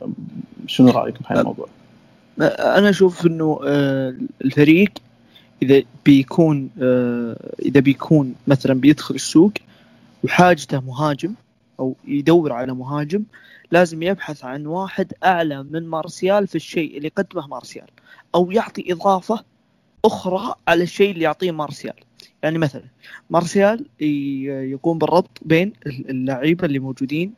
[0.66, 1.66] شنو رأيك بهاي الموضوع؟
[2.40, 3.60] أنا أشوف إنه
[4.44, 4.90] الفريق
[5.62, 6.70] إذا بيكون
[7.62, 9.52] إذا بيكون مثلا بيدخل السوق
[10.24, 11.34] وحاجته مهاجم
[11.80, 13.22] أو يدور على مهاجم
[13.70, 17.86] لازم يبحث عن واحد أعلى من مارسيال في الشيء اللي يقدمه مارسيال
[18.34, 19.44] أو يعطي إضافة
[20.04, 21.94] أخرى على الشيء اللي يعطيه مارسيال.
[22.42, 22.82] يعني مثلا
[23.30, 27.32] مارسيال يقوم بالربط بين اللعيبة اللي موجودين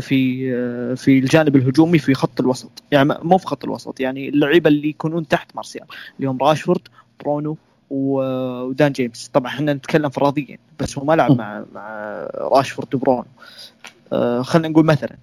[0.00, 2.82] في في الجانب الهجومي في خط الوسط.
[2.92, 5.86] يعني مو في خط الوسط يعني اللعيبة اللي يكونون تحت مارسيال.
[6.16, 6.80] اللي هم راشفورد
[7.22, 7.56] برونو
[7.90, 9.28] ودان جيمس.
[9.28, 11.90] طبعا إحنا نتكلم فرضيا بس هو ما لعب مع مع
[12.34, 13.24] راشفورد وبرونو.
[14.12, 15.16] آه خلينا نقول مثلا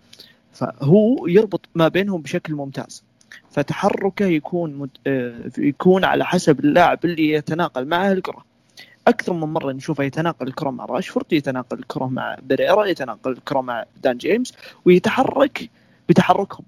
[0.54, 3.04] فهو يربط ما بينهم بشكل ممتاز.
[3.52, 4.90] فتحركه يكون مد...
[5.08, 8.46] آه يكون على حسب اللاعب اللي يتناقل معه الكرة.
[9.08, 13.86] أكثر من مرة نشوفه يتناقل الكرة مع راشفورد يتناقل الكرة مع بريرا يتناقل الكرة مع
[14.04, 14.54] دان جيمس
[14.86, 15.70] ويتحرك
[16.10, 16.66] بتحركهم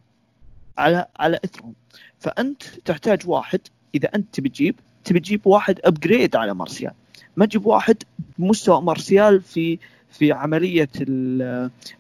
[0.78, 1.74] على على إثرهم.
[2.20, 3.60] فأنت تحتاج واحد
[3.96, 6.92] إذا أنت تبي تجيب تبي تجيب واحد ابجريد على مارسيال
[7.38, 8.04] ما تجيب واحد
[8.38, 9.80] بمستوى مارسيال في
[10.12, 10.90] في عملية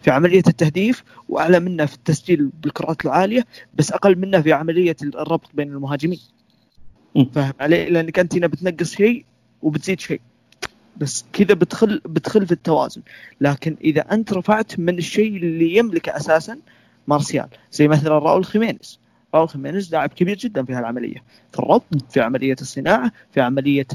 [0.02, 5.50] في عملية التهديف وأعلى منه في التسجيل بالكرات العالية بس أقل منه في عملية الربط
[5.54, 6.20] بين المهاجمين.
[7.34, 9.26] فاهم علي؟ لأنك أنت هنا بتنقص شيء
[9.62, 10.22] وبتزيد شيء.
[10.98, 13.02] بس كذا بتخل بتخل في التوازن.
[13.42, 16.58] لكن إذا أنت رفعت من الشيء اللي يملكه أساسا
[17.08, 19.00] مارسيال زي مثلا راؤول خيمينيز.
[19.36, 21.24] راؤول خيمينيز لاعب كبير جدا في هالعملية.
[21.52, 23.88] في الربط في عملية الصناعة في عملية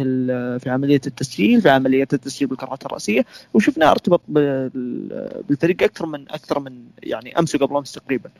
[0.58, 3.24] في عملية التسجيل في عملية التسجيل بالكرات الرأسية.
[3.54, 8.30] وشفناه ارتبط بالفريق أكثر من أكثر من يعني امس وقبل امس تقريبا.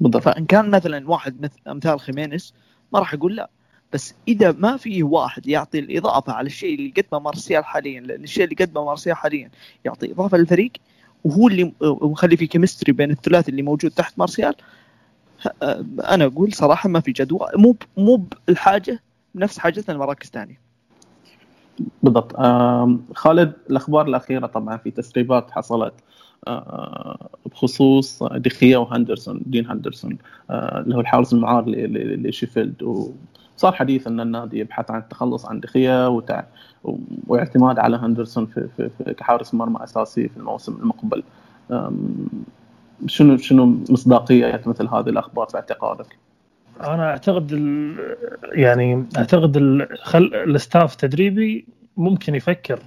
[0.00, 0.22] بالضبط.
[0.22, 2.54] فإن كان مثلا واحد مثل أمثال خيمينيز
[2.92, 3.50] ما راح أقول لا.
[3.92, 8.44] بس إذا ما في واحد يعطي الإضافة على الشيء اللي قدمه مارسيال حاليا لأن الشيء
[8.44, 9.50] اللي قدمه مارسيال حاليا
[9.84, 10.70] يعطي إضافة للفريق
[11.24, 14.54] وهو اللي مخلي في chemistry بين الثلاثي اللي موجود تحت مارسيال
[16.08, 19.00] أنا أقول صراحة ما في جدوى مو مو بالحاجة
[19.34, 20.60] نفس حاجتنا لمراكز ثانية
[22.02, 22.36] بالضبط
[23.16, 25.94] خالد الأخبار الأخيرة طبعا في تسريبات حصلت
[27.46, 30.18] بخصوص دخيا وهندرسون دين هندرسون
[30.50, 33.06] اللي هو الحارس المعار لشيفيلد
[33.56, 36.22] صار حديث إن النادي يبحث عن التخلص عن دخيا.
[37.26, 41.22] واعتماد على هندرسون في, في كحارس مرمى أساسي في الموسم المقبل
[43.06, 46.16] شنو شنو مصداقية مثل هذه الأخبار باعتقادك؟
[46.80, 47.52] أنا أعتقد.
[48.52, 49.88] يعني أعتقد ال...
[50.02, 50.24] خل...
[50.24, 52.78] الاستاف التدريبي ممكن يفكر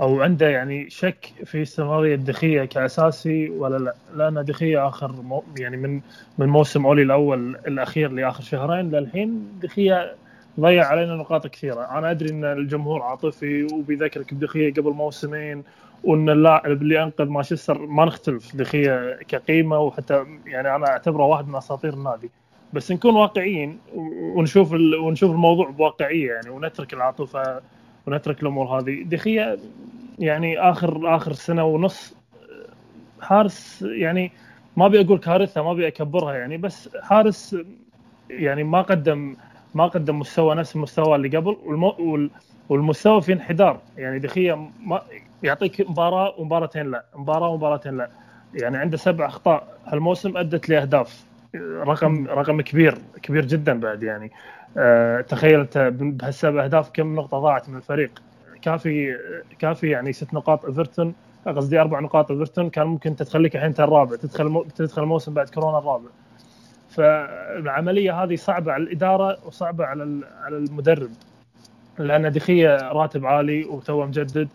[0.00, 5.76] أو عنده يعني شك في استمرارية دخيه كأساسي ولا لا لأن دخيه آخر مو يعني
[5.76, 6.00] من
[6.38, 10.14] من موسم أولي الأول الأخير لآخر شهرين للحين دخيه
[10.60, 15.64] ضيع علينا نقاط كثيرة أنا أدري إن الجمهور عاطفي وبيذكرك بدخية قبل موسمين
[16.04, 21.54] وان اللاعب اللي انقذ مانشستر ما نختلف دخيه كقيمة وحتى يعني أنا اعتبره واحد من
[21.54, 22.30] اساطير النادي.
[22.72, 27.60] بس نكون واقعيين ونشوف ونشوف الموضوع بواقعية يعني ونترك العاطفة
[28.06, 29.02] ونترك الأمور هذه.
[29.02, 29.58] دخيه
[30.18, 32.14] يعني اخر آخر سنة ونص
[33.20, 34.32] حارس يعني
[34.76, 37.56] ما أبي أقول كارثة ما أبي أكبرها يعني بس حارس
[38.30, 39.36] يعني ما قدم
[39.74, 41.56] ما قدم مستوى نفس المستوى اللي قبل
[42.68, 43.80] والمستوى في انحدار.
[43.96, 45.02] يعني دخية ما
[45.42, 47.04] يعطيك مباراة ومباراتين لا.
[47.16, 48.10] مباراة ومباراتين لا.
[48.54, 49.78] يعني عنده سبع أخطاء.
[49.86, 51.24] هالموسم أدت لأهداف.
[51.56, 52.98] رقم رقم كبير.
[53.22, 54.32] كبير جدا بعد يعني.
[54.76, 58.22] أه تخيل انت بهالسبع أهداف كم نقطة ضاعت من الفريق.
[58.62, 59.16] كافي
[59.58, 61.14] كافي يعني ست نقاط إيفرتون.
[61.46, 62.70] قصدي أربع نقاط إيفرتون.
[62.70, 66.08] كان ممكن تخليك الحين الرابع تدخل تدخل الموسم بعد كورونا الرابع.
[66.88, 71.10] فالعملية هذه صعبة على الإدارة وصعبة على على المدرب.
[71.98, 74.48] لأن دخية راتب عالي وتوه مجدد.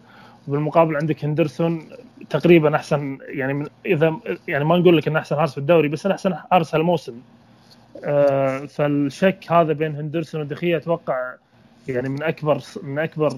[0.47, 1.89] وبالمقابل عندك هندرسون
[2.29, 6.05] تقريبا أحسن يعني من إذا يعني ما نقول لك إنه أحسن حارس في الدوري بس
[6.05, 7.21] أحسن حارس هالموسم.
[8.05, 11.33] آه فالشك هذا بين هندرسون ودخية أتوقع
[11.87, 13.31] يعني من أكبر من أكبر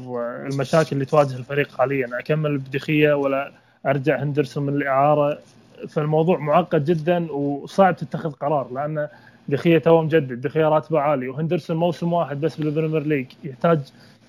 [0.46, 2.10] المشاكل اللي تواجه الفريق حاليا.
[2.20, 3.52] أكمل بدخية ولا
[3.86, 5.40] أرجع هندرسون من الإعارة؟
[5.90, 9.08] فالموضوع معقد جدا وصعب تتخذ قرار لأن
[9.50, 11.28] دخيه تو مجدد دخيه راتبه عالي.
[11.28, 13.26] وهندرسون موسم واحد بس بالبريمير ليج.
[13.44, 13.80] يحتاج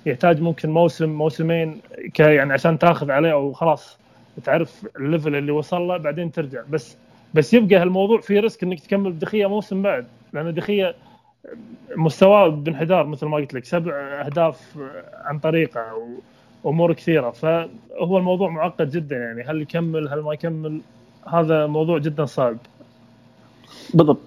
[0.07, 1.81] يحتاج ممكن موسم موسمين
[2.15, 3.99] ك يعني عشان تاخذ عليه أو خلاص
[4.45, 6.63] تعرف ال level اللي وصل له بعدين ترجع.
[6.71, 6.97] بس
[7.35, 10.07] بس يبقى هالموضوع في risk إنك تكمل بدخيه موسم بعد.
[10.33, 10.95] لأن دخيه
[11.97, 13.65] مستواه بانحدار مثل ما قلت لك.
[13.65, 14.79] سبع أهداف
[15.15, 15.81] عن طريقة
[16.65, 17.31] وأمور كثيرة.
[17.31, 19.43] فهو الموضوع معقد جدا يعني.
[19.43, 20.81] هل يكمل؟ هل ما يكمل؟
[21.29, 22.57] هذا موضوع جدا صعب.
[23.95, 24.21] بالضبط.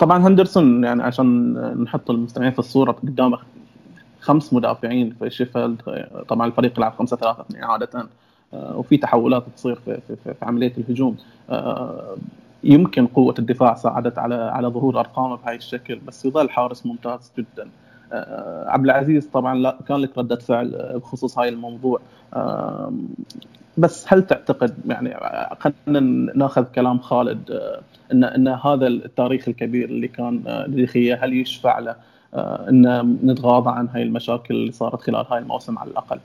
[0.00, 3.38] طبعا هندرسون يعني عشان نحط المستمعين في الصورة قدامه
[4.20, 5.82] خمس مدافعين في شيفيلد
[6.28, 8.08] طبعا الفريق يلعب 5 3 2 عادة
[8.54, 11.16] آه، وفي تحولات تصير في, في, في, في عملية الهجوم.
[11.50, 12.16] آه،
[12.64, 17.68] يمكن قوة الدفاع ساعدت على على ظهور أرقامه بهاي الشكل بس يظل حارس ممتاز جدا.
[18.66, 22.00] عبد العزيز طبعا لا كان لك ردة فعل بخصوص هاي الموضوع.
[23.78, 25.16] بس هل تعتقد يعني
[25.60, 27.70] خلينا ناخذ كلام خالد
[28.12, 31.96] إن إن هذا التاريخ الكبير اللي كان لدخيه هل يشفع له
[32.68, 36.18] إن نتغاضى عن هاي المشاكل اللي صارت خلال هاي الموسم على الأقل؟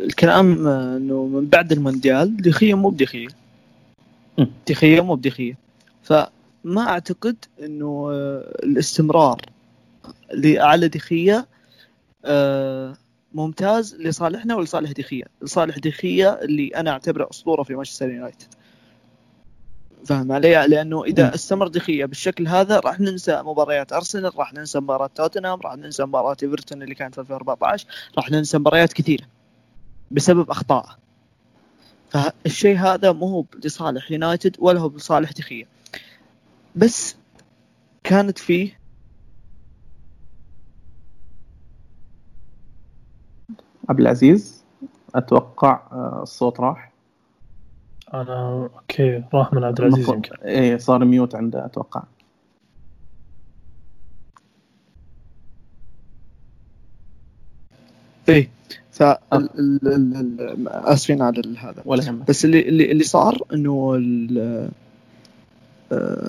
[0.00, 3.28] الكلام إنه من بعد المونديال دخية مو بدخية.
[4.68, 5.56] دخية مو بدخية.
[6.02, 8.10] فما أعتقد إنه
[8.62, 9.40] الاستمرار
[10.44, 11.48] على دخية
[13.32, 18.54] ممتاز لصالحنا ولصالح دخية لصالح دخية اللي أنا أعتبره أسطورة في مانشستر يونايتد
[20.04, 25.10] فاهم علي؟ لأنه إذا استمر دخية بالشكل هذا راح ننسى مباريات أرسنال، راح ننسى مباراه
[25.14, 29.24] توتنهام، راح ننسى مباراه إيفرتون اللي كانت في 2014، راح ننسى مباريات كثيرة
[30.10, 30.98] بسبب أخطاء.
[32.10, 35.66] فالشيء هذا مو هو لصالح يونايتد ولا هو لصالح دخية.
[36.76, 37.16] بس
[38.04, 38.79] كانت فيه
[43.90, 44.64] عبد العزيز
[45.14, 46.92] أتوقع آه، الصوت راح.
[48.14, 50.36] أنا okay راح من عبد العزيز يمكن.
[50.44, 52.02] إيه صار mute عنده أتوقع.
[58.28, 58.50] إيه
[58.90, 59.02] ف
[60.68, 61.82] آسفين على هذا.
[61.84, 62.28] ولا يهمك.
[62.28, 63.94] بس اللي اللي اللي صار إنه
[65.92, 66.28] آه،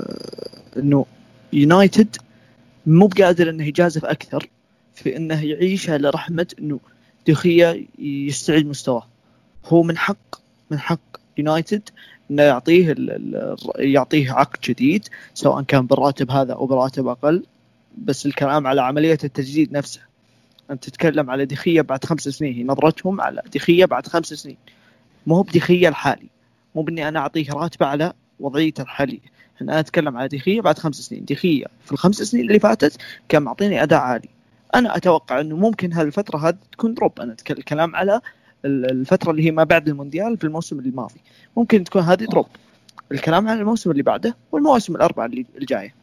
[0.77, 1.05] إنه
[1.53, 2.15] يونايتد
[2.85, 4.49] مو بقادر إنه يجازف أكثر
[4.93, 6.79] في إنه يعيش على رحمه إنه
[7.27, 9.07] دخية يستعيد مستواه.
[9.65, 10.35] هو من حق
[10.71, 10.99] من حق
[11.37, 11.89] يونايتد
[12.31, 12.95] إنه يعطيه
[13.79, 17.43] يعطيه عقد جديد سواء كان بالراتب هذا أو براتب أقل
[17.97, 20.01] بس الكلام على عملية التجديد نفسه.
[20.71, 24.57] أنت تتكلم على دخية بعد خمس سنين هي نظرتهم على دخية بعد خمس سنين.
[25.27, 26.27] مو هو بدخية الحالي
[26.75, 29.31] مو بإني أنا أعطيه راتب على وضعيته الحالية.
[29.61, 32.97] أنا أتكلم على دخية بعد خمس سنين دخية في الخمس سنين اللي فاتت
[33.29, 34.29] كان معطيني أداء عالي.
[34.75, 37.19] أنا أتوقع إنه ممكن هالفترة هذه تكون drop.
[37.19, 38.21] أنا الكلام على
[38.65, 41.21] الفترة اللي هي ما بعد المونديال في الموسم الماضي
[41.57, 42.47] ممكن تكون هذه drop.
[43.11, 45.95] الكلام عن الموسم اللي بعده والمواسم الأربعة اللي الجايه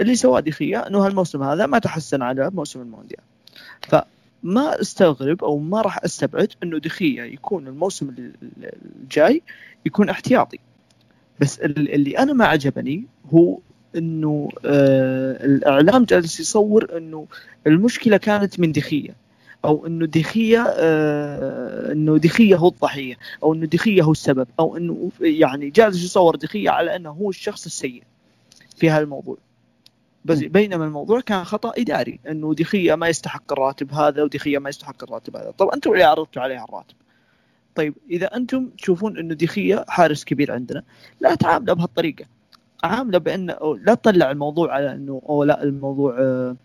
[0.00, 3.20] اللي سواه دخية إنه هالموسم هذا ما تحسن على موسم المونديال.
[3.82, 8.32] فما أستغرب أو ما راح أستبعد إنه دخية يكون الموسم
[9.02, 9.42] الجاي
[9.86, 10.58] يكون احتياطي.
[11.40, 13.58] بس اللي أنا ما عجبني هو
[13.96, 17.26] إنه آه الإعلام جالس يصور إنه
[17.66, 19.16] المشكلة كانت من دخية
[19.64, 25.10] أو إنه دخية آه إنه دخية هو الضحية أو إنه دخية هو السبب أو إنه
[25.20, 28.02] يعني جالس يصور دخية على إنه هو الشخص السيء
[28.76, 29.36] في هذا الموضوع
[30.24, 35.02] بس بينما الموضوع كان خطأ إداري إنه دخية ما يستحق الراتب هذا ودخية ما يستحق
[35.02, 35.50] الراتب هذا.
[35.50, 36.94] طب أنتم اللي عرضتوا عليه الراتب؟
[37.74, 40.82] طيب إذا أنتم تشوفون إنه دخية حارس كبير عندنا
[41.20, 42.24] لا تعامله بهالطريقة.
[42.84, 46.56] عامله بانه لا تطلع الموضوع على إنه أو لا الموضوع آه،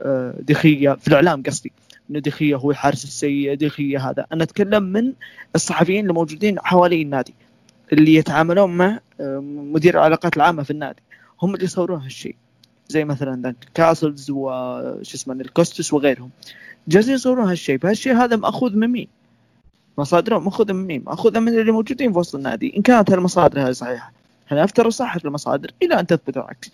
[0.00, 1.72] آه، دخية في الإعلام قصدي
[2.10, 4.26] إنه دخية هو الحارس السيء دخية هذا.
[4.32, 5.12] أنا أتكلم من
[5.54, 7.34] الصحفيين اللي موجودين حوالي النادي
[7.92, 9.38] اللي يتعاملون مع آه،
[9.72, 11.02] مدير العلاقات العامة في النادي.
[11.42, 12.36] هم اللي يصورون هالشيء.
[12.88, 16.30] زي مثلا كاسلز وش اسمه الكوستس وغيرهم.
[16.88, 17.78] جالسين يصورون هالشيء.
[17.78, 19.08] فهالشيء هذا مأخوذ من مين؟
[19.98, 22.76] مصادرهم ماخوذه من مين؟ ماخوذه من اللي موجودين في وسط النادي.
[22.76, 24.12] إن كانت هالمصادر هذه صحيحة.
[24.50, 26.72] إحنا افترض صحة المصادر إلى أن تثبت العكس.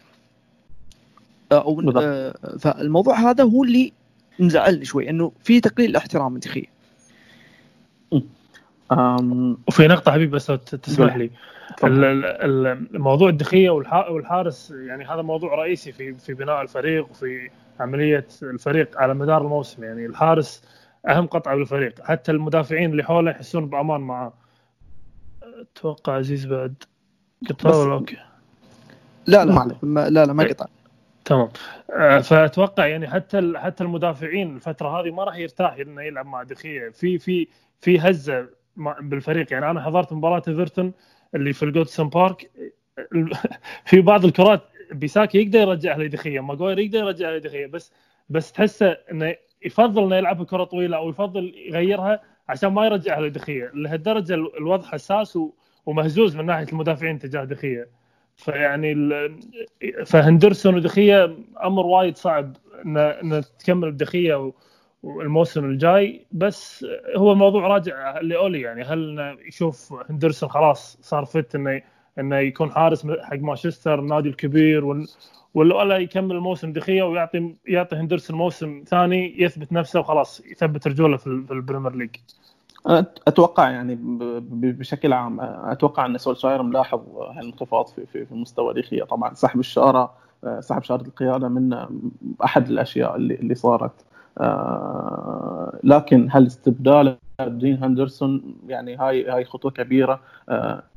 [1.52, 3.92] أو آه فالموضوع هذا هو اللي
[4.38, 6.68] مزعلني شوي إنه في تقليل الاحترام من دخيل
[9.68, 10.46] وفي نقطة حبيبي بس
[10.82, 11.30] تسمح لي.
[12.94, 19.14] الموضوع الدخية والحارس يعني هذا موضوع رئيسي في في بناء الفريق وفي عملية الفريق على
[19.14, 19.84] مدار الموسم.
[19.84, 20.62] يعني الحارس
[21.08, 21.94] أهم قطعة بالفريق.
[22.02, 24.32] حتى المدافعين اللي حوله يحسون بأمان معاه.
[25.42, 26.74] أتوقع عزيز بعد
[27.48, 28.16] قطع ولا okay؟
[29.26, 30.66] لا لا ما لا لا ما قطع
[31.24, 31.48] تمام.
[31.90, 36.88] آه، فأتوقع يعني حتى حتى المدافعين الفترة هذه ما راح يرتاح إنه يلعب مع دخية.
[36.88, 37.48] في في
[37.80, 39.52] في هزة بالفريق.
[39.52, 40.92] يعني أنا حضرت مباراة إيفرتون
[41.34, 42.50] اللي في الجودسون بارك.
[43.86, 47.92] في بعض الكرات بيساكي يقدر يرجعها لدخية ماجوير يقدر يرجعها لدخية بس
[48.28, 53.70] بس تحسه إنه يفضل إنه يلعبها كرة طويلة أو يفضل يغيرها عشان ما يرجعها لدخية.
[53.74, 55.50] لهالدرجة الوضع حساس و
[55.86, 57.88] ومهزوز من ناحية المدافعين تجاه دخيه
[58.36, 59.10] فيعني
[60.06, 64.52] فهندرسون ودخيه أمر وايد صعب ان تكمل بدخيه
[65.02, 66.26] والموسم الجاي.
[66.32, 68.82] بس هو الموضوع راجع لأولي يعني.
[68.82, 71.82] هل يشوف هندرسون خلاص صار فت انه
[72.18, 75.04] إنه يكون حارس حق مانشستر النادي الكبير
[75.54, 81.26] ولا يكمل الموسم دخيه ويعطي يعطي هندرسون موسم ثاني يثبت نفسه وخلاص يثبت رجوله في
[81.26, 82.16] البريمير ليج.
[83.28, 83.98] أتوقع يعني
[84.50, 87.00] بشكل عام أتوقع أن سولشاير ملاحظ
[87.36, 90.12] هالانخفاض في في, في مستوى ديخيا طبعا سحب الشارة
[90.60, 91.86] سحب شارة القيادة من
[92.44, 93.92] أحد الأشياء اللي اللي صارت.
[95.84, 100.20] لكن هل استبداله بدين هندرسون يعني هاي هاي خطوة كبيرة.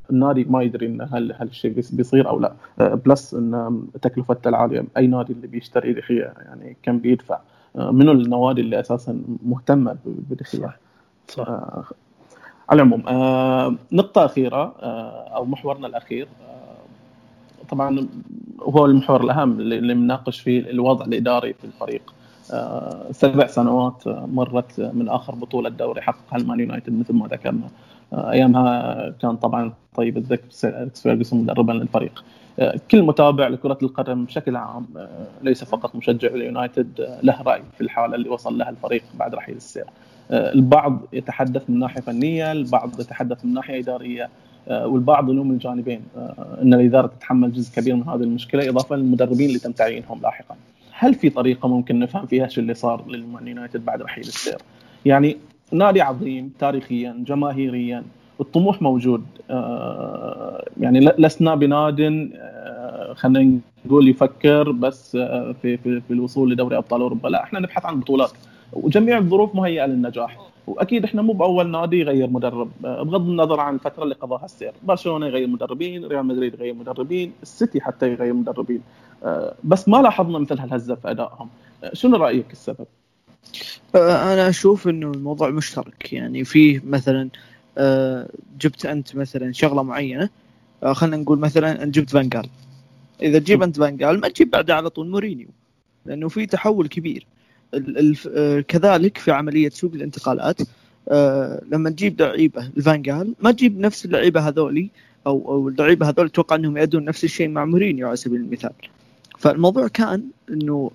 [0.10, 2.54] النادي ما يدري إن هل هل الشيء بيصير أو لا.
[2.78, 7.40] plus إن تكلفته العاليه أي نادي اللي بيشتري دخيه يعني كم بيدفع.
[7.76, 10.78] منو النوادي اللي أساسا مهتمة بدخيه
[11.30, 11.48] صح.
[11.48, 11.84] آه
[12.70, 18.08] على العموم آه نقطة أخيرة آه أو محورنا الأخير آه طبعا
[18.62, 22.14] هو المحور الأهم اللي بنناقش فيه الوضع الإداري في الفريق.
[22.54, 27.68] آه سبع سنوات مرت من آخر بطولة دوري حققها المان يونايتد مثل ما ذكرنا.
[28.14, 32.24] آه أيامها كان طبعا طيب الذكر أليكس فيرجسون مدربا للفريق.
[32.60, 37.64] آه، كل متابع لكرة القدم بشكل عام آه، ليس فقط مشجع لليونايتد آه، له رأي
[37.78, 39.84] في الحالة اللي وصل لها الفريق بعد رحيل السير.
[39.84, 44.30] آه، البعض يتحدث من ناحية فنية، البعض يتحدث من ناحية إدارية
[44.68, 49.48] آه، والبعض يلوم الجانبين آه، إن الإدارة تتحمل جزء كبير من هذه المشكلة إضافة للمدربين
[49.48, 50.56] اللي تم تعيينهم لاحقا.
[50.92, 54.58] هل في طريقة ممكن نفهم فيها شو اللي صار للمان يونايتد بعد رحيل السير؟
[55.06, 55.38] يعني
[55.72, 58.04] نادي عظيم تاريخيا جماهيريا
[58.42, 66.14] الطموح موجود آه، يعني لسنا بناد آه، خلينا نقول يفكر بس آه، في في في
[66.14, 68.32] الوصول لدوري أبطال أوروبا لا إحنا نبحث عن بطولات
[68.74, 70.38] وجميع الظروف مهيئة للنجاح.
[70.68, 72.72] وأكيد إحنا مو بأول نادي يغير مدرب.
[72.82, 74.74] بغض النظر عن الفترة اللي قضاها السير.
[74.84, 78.82] برشلونة يغير مدربين ريال مدريد يغير مدربين السيتي حتى يغير مدربين.
[79.64, 81.50] بس ما لاحظنا مثل هالهزة في أدائهم.
[81.94, 82.88] شنو رأيك السبب؟
[83.96, 86.14] أنا أشوف إنه الموضوع مشترك.
[86.14, 87.30] يعني فيه مثلا
[87.78, 88.30] آه،
[88.60, 90.30] جبت أنت مثلا شغلة معينة.
[90.84, 92.50] آه، خلينا نقول مثلا أنت جبت فانجال
[93.22, 95.48] إذا تجيب أنت فانجال ما تجيب بعده على طول مورينيو.
[96.06, 97.26] لأنه في تحول كبير.
[97.26, 97.39] آه،
[98.68, 100.62] كذلك في عملية سوق الانتقالات
[101.72, 104.90] لما تجيب لعيبة الفانجال ما تجيب نفس اللعيبة هذولي
[105.28, 108.72] أو أو اللعيبة هذول أتوقع إنهم يأدون نفس الشيء مع مورينيو على سبيل المثال.
[109.40, 110.92] فالموضوع كان إنه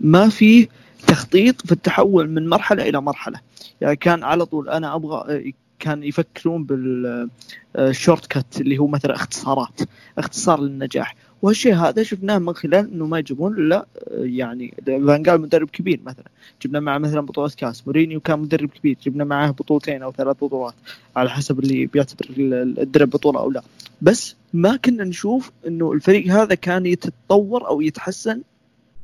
[0.00, 0.68] ما فيه
[1.06, 3.40] تخطيط في التحول من مرحلة إلى مرحلة.
[3.80, 9.80] يعني كان على طول أنا أبغى كان يفكرون بال short cut اللي هو مثلا اختصارات
[10.18, 11.16] اختصار للنجاح.
[11.42, 16.24] وهالشيء هذا شفناه من خلال إنه ما يجيبون إلا يعني فان خال مدرب كبير مثلا.
[16.62, 17.86] جبنا معه مثلا بطوله كاس.
[17.86, 18.96] مورينيو كان مدرب كبير.
[19.02, 20.74] جبنا معه بطولتين أو ثلاث بطولات
[21.16, 23.62] على حسب اللي بيعتبر الدرع بطولة أو لا.
[24.02, 28.42] بس ما كنا نشوف إنه الفريق هذا كان يتطور أو يتحسن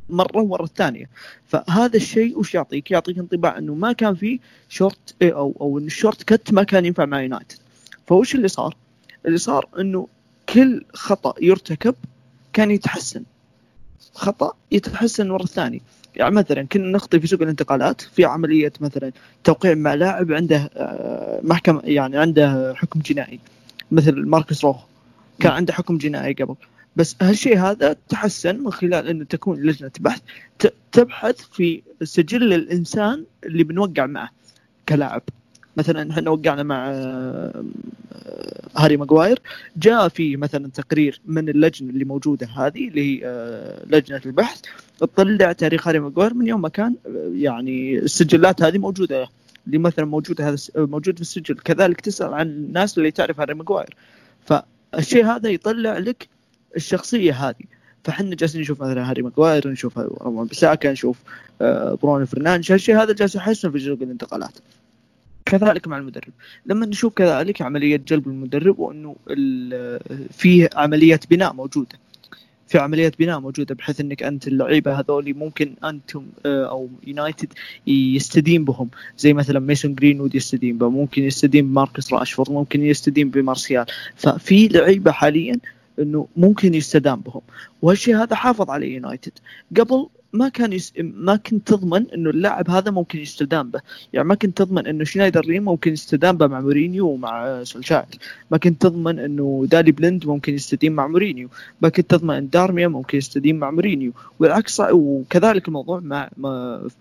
[0.09, 1.09] مرة ورا الثانية
[1.47, 5.87] فهذا الشيء وش يعطيك؟ يعطيك انطباع إنه ما كان في شورت إيه، أو أو ان
[5.87, 7.59] ال short cut ما كان ينفع مع يونايتد.
[8.07, 8.77] فوش اللي صار؟
[9.27, 10.09] اللي صار إنه
[10.49, 11.95] كل خطأ يرتكب
[12.55, 13.25] كان يتحسن.
[14.15, 15.83] خطأ يتحسن ورا الثاني
[16.17, 19.13] يعني مثلا كنا نخطي في سوق الانتقالات في عملية مثلا
[19.45, 23.41] توقيع مع لاعب عنده آه، محكمة يعني عنده حكم جنائي.
[23.91, 24.85] مثل ماركوس روخ
[25.41, 26.55] كان عنده حكم جنائي قبل.
[26.97, 30.21] بس هالشيء هذا تحسن من خلال إنه تكون لجنة بحث
[30.93, 34.31] تبحث في سجل الإنسان اللي بنوقع معه
[34.89, 35.23] كلاعب.
[35.77, 37.65] مثلا إحنا وقعنا مع آه،
[38.77, 39.39] هاري ماجواير
[39.77, 44.61] جاء في مثلا تقرير من اللجنة اللي موجودة هذه اللي هي آه، لجنة البحث
[44.99, 49.29] تطلع تاريخ هاري ماجواير من يوم ما كان آه، يعني السجلات هذه موجودة
[49.67, 51.55] اللي مثلا موجودة هذا موجود في السجل.
[51.55, 53.97] كذلك تسأل عن الناس اللي تعرف هاري ماجواير
[54.45, 56.29] فالشيء هذا يطلع لك
[56.77, 57.65] الشخصية هذه.
[58.05, 61.19] فحنا جالسين نشوف مثلا هاري ماجواير نشوف وان بيساكا نشوف
[62.03, 62.73] برونو فرنانديز.
[62.73, 64.59] هالشيء هذا جالس يحسن في سوق الانتقالات.
[65.47, 66.33] كذلك مع المدرب.
[66.67, 69.17] لما نشوف كذلك عملية جلب المدرب وأنه
[70.31, 71.99] فيه عمليه بناء موجودة.
[72.69, 77.53] في عمليه بناء موجودة بحيث إنك أنت اللعيبة هذول ممكن أنتم آه، أو يونايتد
[77.87, 78.91] يستدين بهم.
[79.19, 83.87] زي مثلا ميسون جرينوود يستدين به ممكن يستدين بماركوس راشفورد ممكن يستدين بمارسيال.
[84.17, 85.59] ففي لعيبة حاليا
[85.99, 87.43] إنه ممكن يستدام بهم.
[87.83, 89.33] وهالشيء هذا حافظ عليه يونايتد
[89.77, 90.93] قبل ما كان يس...
[90.99, 93.81] ما كنت تضمن إنه اللاعب هذا ممكن يستدام به.
[94.13, 98.05] يعني ما كنت تضمن إنه شنايدرلين ممكن يستدام به مع مورينيو ومع سولشاير
[98.51, 101.49] ما كنت تضمن إنه دالي بلند ممكن يستدين مع مورينيو.
[101.81, 104.13] ما كنت تضمن إن دارميان ممكن يستدين مع مورينيو.
[104.39, 106.31] والعكس وكذلك الموضوع مع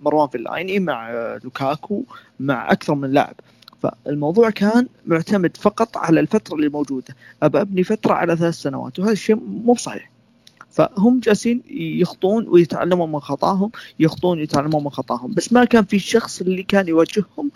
[0.02, 1.12] مروان فيلايني مع
[1.44, 2.04] لوكاكو
[2.40, 3.36] مع أكثر من لاعب.
[3.82, 7.16] فالموضوع كان معتمد فقط على الفترة اللي موجودة.
[7.44, 10.13] أبى أبني فترة على ثلاث سنوات وهذا الشيء مو بصحيح
[10.74, 15.34] فهم جالسين يخطون ويتعلمون من خطاهم يخطون ويتعلمون من خطاهم.
[15.34, 17.52] بس ما كان في شخص اللي كان يوجههم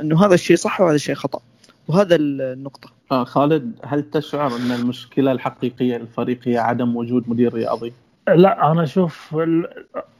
[0.00, 1.40] انه هذا الشيء صح وهذا الشيء خطأ.
[1.88, 2.90] وهذا النقطة.
[3.12, 7.92] آه خالد هل تشعر أن المشكلة الحقيقية للفريق هي عدم وجود مدير رياضي؟
[8.28, 9.34] لا أنا أشوف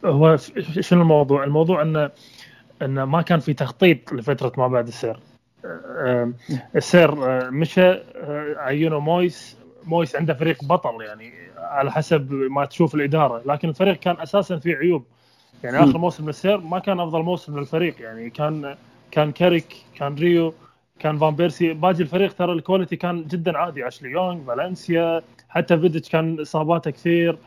[0.04, 0.36] هو
[0.80, 2.10] شنو الموضوع؟ الموضوع انه
[2.82, 5.20] انه ما كان في تخطيط لفترة ما بعد السير.
[6.76, 7.14] السير
[7.50, 7.94] مشى
[8.56, 11.47] عينوا مويس مويس عنده فريق بطل يعني.
[11.68, 15.04] على حسب ما تشوف الإدارة لكن الفريق كان أساسا فيه عيوب.
[15.64, 18.00] يعني آخر موسم للسير ما كان أفضل موسم للفريق.
[18.00, 18.76] يعني كان
[19.10, 20.54] كان كاريك كان ريو
[20.98, 21.72] كان فان بيرسي.
[21.72, 23.88] باقي الفريق ترى ال quality كان جدا عادي.
[23.88, 27.38] أشلي يونغ فالنسيا حتى فيديتش كان إصاباته كثير.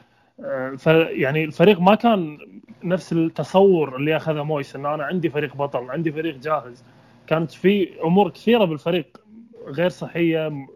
[0.78, 2.38] فيعني الفريق ما كان
[2.84, 6.84] نفس التصور اللي أخذه مويس إنه أنا عندي فريق بطل عندي فريق جاهز.
[7.28, 9.22] كانت في أمور كثيرة بالفريق
[9.68, 10.68] غير صحية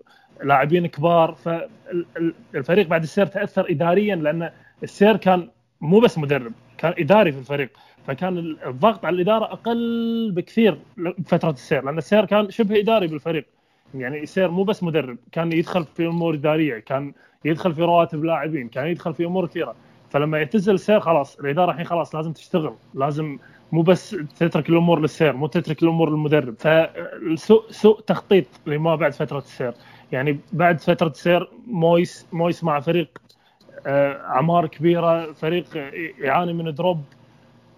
[0.44, 4.50] لاعبين كبار فالفريق بعد السير تأثر اداريا لأن
[4.84, 5.50] السير كان
[5.82, 7.70] مو بس مدرب كان إداري في الفريق
[8.08, 13.46] فكان الضغط على الإدارة أقل بكثير بفتره السير لأن السير كان شبه إداري بالفريق.
[13.96, 17.14] يعني السير مو بس مدرب كان يدخل في أمور إدارية كان
[17.46, 19.76] يدخل في رواتب لاعبين كان يدخل في أمور كثيرة.
[20.10, 23.38] فلما يعتزل السير خلاص الإدارة الحين خلاص لازم تشتغل لازم
[23.72, 26.56] مو بس تترك الأمور للسير مو تترك الأمور للمدرب.
[26.60, 29.74] فسوء سوء تخطيط لما بعد فترة السير.
[30.16, 33.18] يعني بعد فترة السير مويس مويس مع فريق
[33.88, 35.66] آه، اعمار كبيرة فريق
[36.20, 37.04] يعاني من drop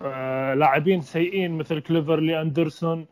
[0.01, 3.05] آه، لاعبين سيئين مثل كليفرلي أندرسون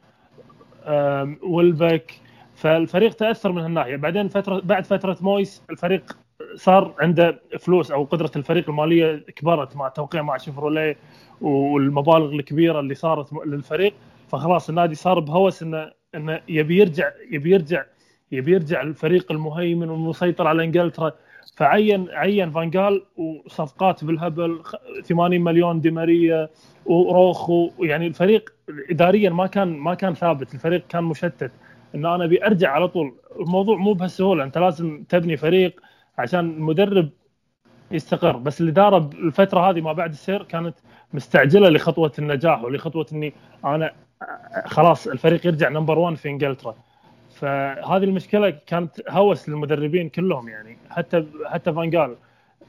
[1.44, 2.12] ولبك
[2.56, 3.96] فالفريق تأثر من هالناحية.
[3.96, 6.18] بعدين فترة بعد فترة مويس الفريق
[6.56, 10.98] صار عنده فلوس أو قدرة الفريق المالية كبرت مع التوقيع مع شيفروليه
[11.42, 13.94] والمبالغ الكبيرة اللي صارت للفريق.
[14.28, 17.84] فخلاص النادي صار بهوس إنه إنه يبي يرجع يبي يرجع
[18.32, 21.12] يبي يرجع الفريق المهيمن والمسيطر على إنجلترا.
[21.56, 24.64] فعين عين فانجال وصفقات بالهبل
[25.04, 26.50] 80 مليون ديماريا
[26.86, 27.70] وروخو.
[27.80, 28.54] يعني الفريق
[28.90, 31.52] اداريا ما كان ما كان ثابت الفريق كان مشتت.
[31.96, 33.16] انه أنا أبي أرجع على طول.
[33.40, 34.44] الموضوع مو بهالسهولة.
[34.44, 35.82] أنت لازم تبني فريق
[36.18, 37.10] عشان المدرب
[37.92, 38.38] يستقر.
[38.38, 40.76] بس الإدارة الفترة هذه ما بعد السير كانت
[41.14, 43.34] مستعجلة لخطوة النجاح ولخطوة إني
[43.66, 43.94] أنا
[44.66, 46.76] خلاص الفريق يرجع نمبر 1 في إنجلترا.
[47.36, 50.78] فهذه المشكلة كانت هوس للمدربين كلهم يعني.
[50.90, 52.16] حتى حتى فانجال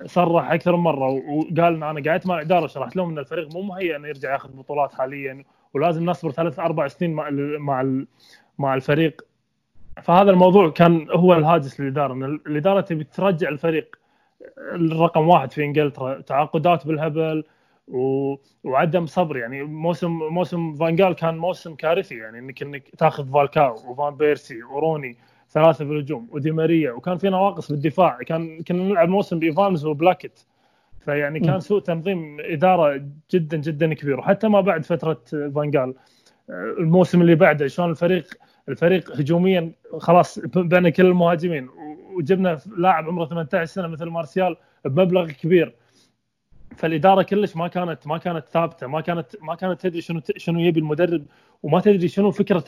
[0.04, 3.62] صرح أكثر من مرة وقال إن أنا قعدت مع الإدارة شرحت لهم إن الفريق مو
[3.62, 5.44] مهيئ إنه يرجع ياخذ بطولات حاليا
[5.74, 8.04] ولازم نصبر ثلاث أربع سنين مع مع
[8.58, 9.26] مع الفريق.
[10.02, 13.96] فهذا الموضوع كان هو الهاجس للإدارة إن الإدارة تبي ترجع الفريق
[14.58, 17.44] الرقم واحد في إنجلترا تعاقدات بالهبل
[17.88, 18.34] و...
[18.64, 19.36] وعدم صبر.
[19.36, 22.14] يعني موسم موسم فانجال كان موسم كارثي.
[22.14, 25.16] يعني إنك إنك تاخذ فالكاو وفان بيرسي وروني
[25.50, 26.92] ثلاثة في الهجوم ودي ماريا.
[26.92, 28.18] وكان في نواقص بالدفاع.
[28.22, 30.46] كان كنا نلعب موسم بإيفانز وبلاكت
[31.04, 34.18] فيعني كان سوء تنظيم إدارة جدا جدا كبير.
[34.18, 35.20] وحتى ما بعد فترة
[35.54, 35.94] فانجال.
[36.50, 38.34] الموسم اللي بعده شلون الفريق
[38.68, 41.68] الفريق هجوميا خلاص بين كل المهاجمين.
[42.14, 45.74] وجبنا لاعب عمره 18 سنة مثل مارسيال بمبلغ كبير.
[46.76, 50.80] فالإدارة كلش ما كانت ما كانت ثابتة ما كانت ما كانت تدري شنو شنو يبي
[50.80, 51.26] المدرب
[51.62, 52.64] وما تدري شنو فكرة.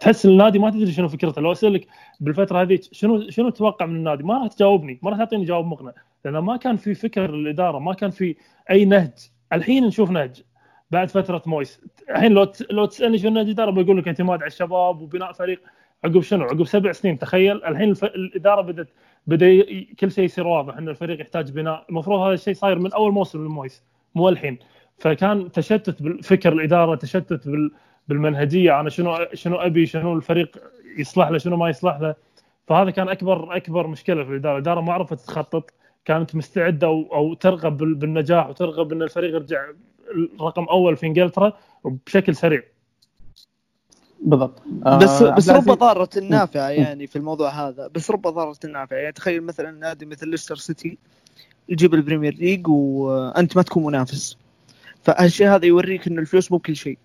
[0.00, 1.42] تحس النادي ما تدري شنو فكرته.
[1.42, 1.86] لو اسالك
[2.20, 5.92] بالفترة هذيك شنو شنو تتوقع من النادي؟ ما راح تجاوبني ما راح تعطيني جواب مقنع.
[6.24, 8.36] لأن ما كان في فكر للاداره ما كان في
[8.70, 9.12] أي نهج.
[9.52, 10.42] الحين نشوف نهج
[10.90, 11.80] بعد فترة مويس.
[12.10, 15.62] الحين لو لو تسألني شنو نهج الإدارة بقول لك اعتماد على الشباب وبناء فريق.
[16.04, 17.64] عقب شنو؟ عقب سبع سنين تخيل.
[17.64, 18.04] الحين الف...
[18.04, 18.88] الإدارة بدأت
[19.26, 19.94] بدأ ي...
[20.00, 21.86] كل شيء يصير واضح إن الفريق يحتاج بناء.
[21.90, 24.58] المفروض هذا الشيء صاير من أول موسم للمويس مو الحين.
[24.98, 27.70] فكان تشتت بالفكر الإدارة تشتت بال...
[28.08, 30.56] بالمنهجية أنا شنو شنو أبي شنو الفريق
[30.98, 32.14] يصلح له شنو ما يصلح له.
[32.66, 34.56] فهذا كان اكبر أكبر مشكلة في الإدارة.
[34.56, 35.70] الإدارة ما عرفت تخطط
[36.04, 39.66] كانت مستعدة أو, أو ترغب بالنجاح وترغب إن الفريق يرجع
[40.40, 41.52] رقم أول في إنجلترا
[41.84, 42.62] بشكل سريع.
[44.24, 44.62] بالضبط.
[44.86, 47.90] بس آه بس رب ضارة نافعه يعني في الموضوع هذا.
[47.94, 50.98] بس رب ضارة نافعه يعني تخيل مثلا نادي مثل ليستر سيتي
[51.68, 54.36] يجيب البريمير ليج وأنت ما تكون منافس.
[55.02, 56.98] فالشيء هذا يوريك إنه الفلوس مو كل شيء.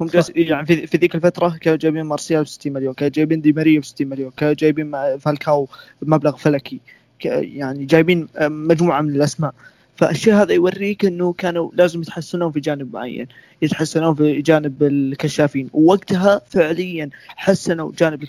[0.00, 3.40] هم جالس يعني في, في ذيك الفترة كانوا جايبين مارسيال ب 60 مليون كانوا جايبين
[3.40, 5.68] دي ماريا ب 60 مليون كانوا جايبين فالكاو
[6.02, 6.80] بمبلغ فلكي.
[7.24, 9.54] يعني جايبين مجموعة من الأسماء.
[9.98, 13.26] فالشيء هذا يوريك إنه كانوا لازم يتحسنون في جانب معين
[13.62, 15.70] يتحسنون في جانب الكشافين.
[15.72, 18.24] ووقتها فعليا حسنوا جانب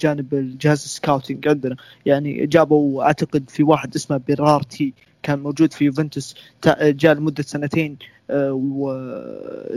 [0.00, 1.76] جانب الجهاز ال scouting عندنا.
[2.06, 6.34] يعني جابوا أعتقد في واحد اسمه بيرارتي كان موجود في يوفنتوس
[6.82, 7.96] جاء لمدة سنتين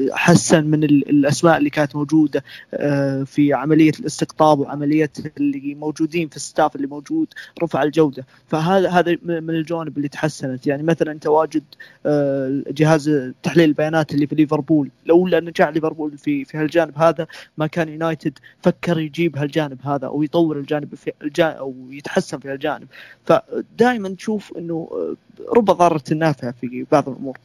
[0.06, 2.44] وحسن من الأسماء اللي كانت موجودة
[2.74, 7.28] آه، في عملية الاستقطاب وعملية اللي موجودين في الستاف اللي موجود
[7.64, 8.26] رفع الجودة.
[8.48, 10.68] فهذا هذا من الجوانب اللي تحسنت.
[10.68, 11.64] يعني مثلا تواجد
[12.06, 14.90] آه، جهاز تحليل البيانات اللي في ليفربول.
[15.06, 17.28] لولا نجاح ليفربول في في هالجانب هذا
[17.58, 22.50] ما كان يونايتد فكر يجيب هالجانب هذا أو يطور الجانب في الجانب أو يتحسن في
[22.50, 22.88] هالجانب.
[23.26, 25.16] فدائما تشوف إنه آه،
[25.58, 27.38] رب ضارة نافعه في بعض الأمور.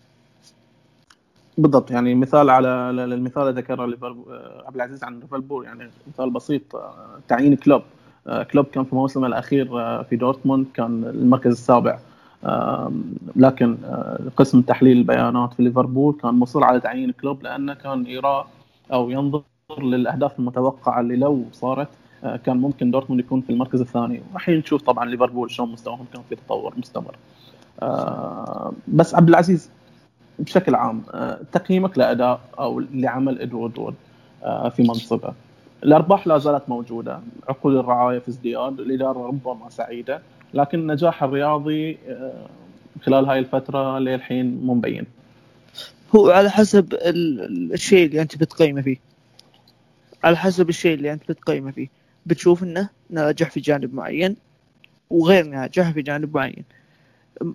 [1.61, 3.83] بالضبط يعني مثال على المثال اللي ذكره
[4.67, 6.95] عبد العزيز عن ليفربول يعني مثال بسيط آه،
[7.29, 7.83] تعيين كلوب.
[8.27, 11.99] آه، كلوب كان في موسمه الأخير آه، في دورتموند كان المركز السابع.
[13.37, 13.77] لكن
[14.37, 18.45] قسم تحليل البيانات في ليفربول كان مصر على تعيين كلوب لأنه كان يرى
[18.93, 19.43] أو ينظر
[19.81, 21.89] للأهداف المتوقعة اللي لو صارت
[22.23, 24.23] كان ممكن دورتموند يكون في المركز الثاني.
[24.33, 27.17] والحين نشوف طبعا ليفربول شلون مستواهم كان في تطور مستمر.
[28.89, 29.71] بس عبد العزيز
[30.41, 33.95] بشكل عام آه، تقييمك لأداء أو لعمل إدوارد وود
[34.45, 35.35] آه، في منصبه.
[35.85, 37.21] الأرباح لا زالت موجودة.
[37.49, 40.23] عقود الرعاية في ازدياد الإدارة ربما سعيدة
[40.55, 42.47] لكن النجاح الرياضي آه،
[43.03, 45.05] خلال هاي الفترة للحين مو مبين.
[46.17, 46.95] هو على حسب
[47.73, 48.97] الشيء اللي أنت بتقيمه فيه.
[50.25, 51.89] على حسب الشيء اللي أنت بتقيمه فيه.
[52.27, 54.37] بتشوف إنه ناجح في جانب معين
[55.11, 56.65] وغير ناجح في جانب معين.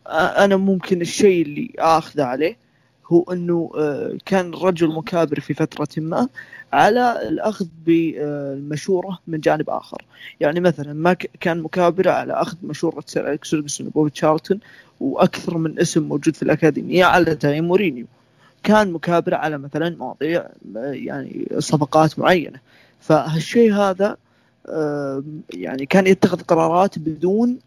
[0.07, 2.57] أنا ممكن الشيء اللي آخذه عليه
[3.07, 6.27] هو إنه آه، كان رجل مكابر في فترة ما
[6.73, 10.05] على الأخذ بالمشورة من جانب آخر.
[10.39, 14.59] يعني مثلا ما كان مكابر على أخذ مشورة سير اليكس فيرجسون وبوبي تشارلتون
[14.99, 18.05] وأكثر من اسم موجود في الأكاديمية على تايم مورينيو.
[18.63, 20.45] كان مكابر على مثلا مواضيع
[20.75, 22.59] يعني صفقات معينة.
[22.99, 24.17] فهالشيء هذا
[25.53, 27.59] يعني كان يتخذ قرارات بدون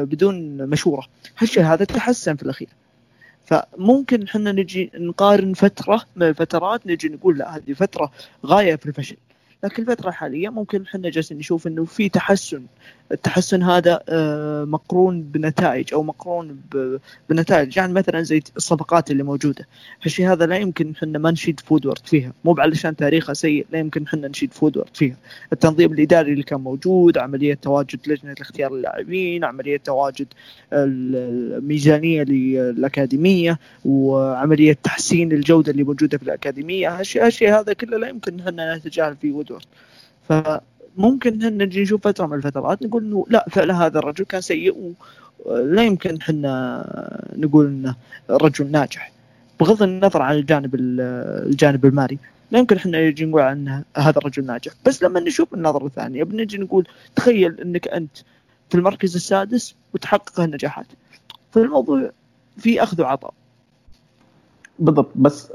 [0.00, 1.06] بدون مشورة.
[1.38, 2.68] هالشيء هذا تحسن في الأخير.
[3.44, 8.12] فممكن إحنا نجي نقارن فترة من الفترات نجي نقول لا هذه فترة
[8.46, 9.16] غاية في الفشل
[9.64, 12.66] لكن الفترة الحالية ممكن إحنا جالسين نشوف إنه في تحسن
[13.12, 16.60] التحسن هذا آه، مقرون بنتائج أو مقرون
[17.28, 17.76] بنتائج.
[17.76, 19.66] يعني مثلا زي الصفقات اللي موجودة.
[20.06, 22.32] الشيء هذا لا يمكن إحنا ما نشيد فودورد فيها.
[22.44, 25.16] مو علشان تاريخها سيء لا يمكن إحنا نشيد فودورد فيها.
[25.52, 30.26] التنظيم الإداري اللي كان موجود عملية تواجد لجنة اختيار اللاعبين عملية تواجد
[30.72, 37.00] الميزانية للأكاديمية وعملية تحسين الجودة اللي موجودة في الأكاديمية.
[37.00, 39.64] هالشيء هذا كله لا يمكن إحنا نتجاهل فيه وودورد
[40.28, 40.32] ف
[40.96, 44.94] ممكن نجي نشوف فترة من الفترات نقول إنه لا فعلا هذا الرجل كان سيء
[45.44, 47.94] ولا يمكن إحنا نقول إنه
[48.30, 49.12] رجل ناجح.
[49.60, 52.18] بغض النظر عن الجانب الجانب المالي
[52.50, 54.72] لا يمكن إحنا نجي نقول عنه هذا الرجل ناجح.
[54.86, 56.86] بس لما نشوف النظرة الثانية بنجي نقول
[57.16, 58.16] تخيل إنك أنت
[58.70, 60.86] في المركز السادس وتحقق النجاحات.
[61.52, 62.10] فالموضوع
[62.58, 63.34] في أخذ وعطاء.
[64.78, 65.10] بالضبط.
[65.16, 65.52] بس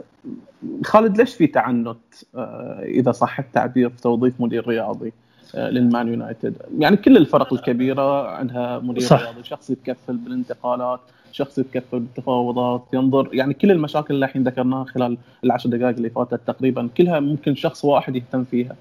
[0.85, 1.97] خالد ليش في تعنت؟
[2.35, 5.13] آه، إذا صح التعبير في توظيف مدير رياضي؟
[5.55, 9.21] للمان يونايتد يعني كل الفرق الكبيرة عندها مدير صح.
[9.21, 10.99] رياضي شخص يتكفل بالانتقالات
[11.31, 16.39] شخص يتكفل بالتفاوضات ينظر يعني كل المشاكل اللي الحين ذكرناها خلال العشر دقائق اللي فاتت
[16.47, 18.75] تقريبا كلها ممكن شخص واحد يهتم فيها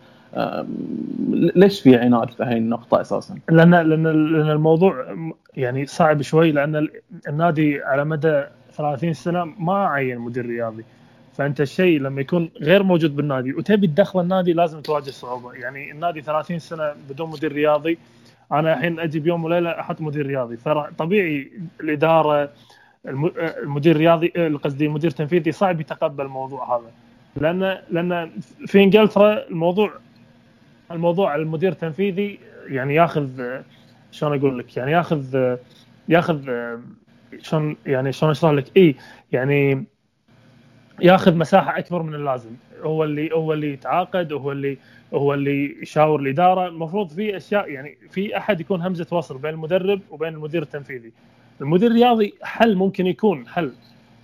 [1.57, 4.03] ليش في عناد في هاي النقطة أساسا؟ لأن لأن
[4.33, 5.17] لأن الموضوع
[5.57, 6.89] يعني صعب شوي لأن
[7.29, 10.85] النادي على مدى 30 سنة ما عين مدير رياضي
[11.39, 15.53] فأنت الشيء لما يكون غير موجود بالنادي وتبي تدخل النادي لازم تواجه صعوبة.
[15.53, 17.99] يعني النادي 30 سنة بدون مدير رياضي
[18.53, 20.57] أنا الحين أجي بيوم وليلة أحط مدير رياضي.
[20.57, 22.51] فطبيعي الإدارة
[23.07, 24.29] المدير الرياضي
[24.65, 26.91] قصدي المدير التنفيذي صعب يتقبل الموضوع هذا.
[27.37, 28.31] لأن لأن
[28.67, 29.93] في إنجلترا الموضوع
[30.91, 33.29] الموضوع المدير التنفيذي يعني ياخذ
[34.11, 35.57] شلون أقول لك؟ يعني ياخذ
[36.09, 36.43] ياخذ
[37.43, 38.95] شلون يعني شلون أشرح لك؟ اي
[39.33, 39.87] يعني
[41.01, 42.51] ياخذ مساحة أكبر من اللازم.
[42.83, 44.79] هو اللي هو اللي يتعاقد وهو اللي
[45.15, 46.69] هو اللي يشاور الإدارة.
[46.69, 51.13] المفروض في أشياء يعني في أحد يكون همزة وصل بين المدرب وبين المدير التنفيذي.
[51.61, 53.73] المدير الرياضي حل ممكن يكون حل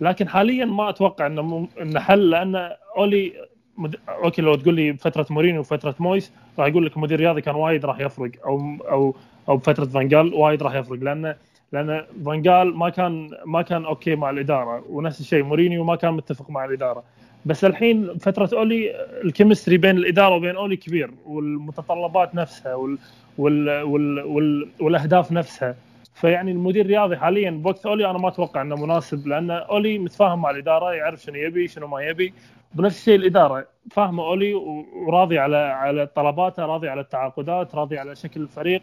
[0.00, 3.32] لكن حاليا ما أتوقع إنه إنه حل لأن أولي
[3.78, 3.96] مد...
[4.08, 7.84] okay لو تقول لي فترة مورينيو وفترة مويس راح يقول لك المدير الرياضي كان وايد
[7.84, 8.60] راح يفرق أو
[8.90, 9.16] أو
[9.48, 11.36] أو بفتره فانجال وايد راح يفرق لأنه
[11.74, 16.50] لأن فانجال ما كان ما كان okay مع الإدارة ونفس الشيء مورينيو ما كان متفق
[16.50, 17.04] مع الإدارة.
[17.46, 22.98] بس الحين فترة أولي ال chemistry بين الإدارة وبين أولي كبير والمتطلبات نفسها وال
[23.38, 25.76] وال وال وال والأهداف نفسها.
[26.14, 30.50] فيعني المدير الرياضي حاليا بوقت أولي أنا ما أتوقع إنه مناسب لأن أولي متفاهم مع
[30.50, 32.34] الإدارة يعرف شنو يبي شنو ما يبي.
[32.74, 34.54] بنفس الشيء الإدارة فاهمة أولي
[35.06, 38.82] وراضي على على طلباته راضي على التعاقدات راضي على شكل الفريق.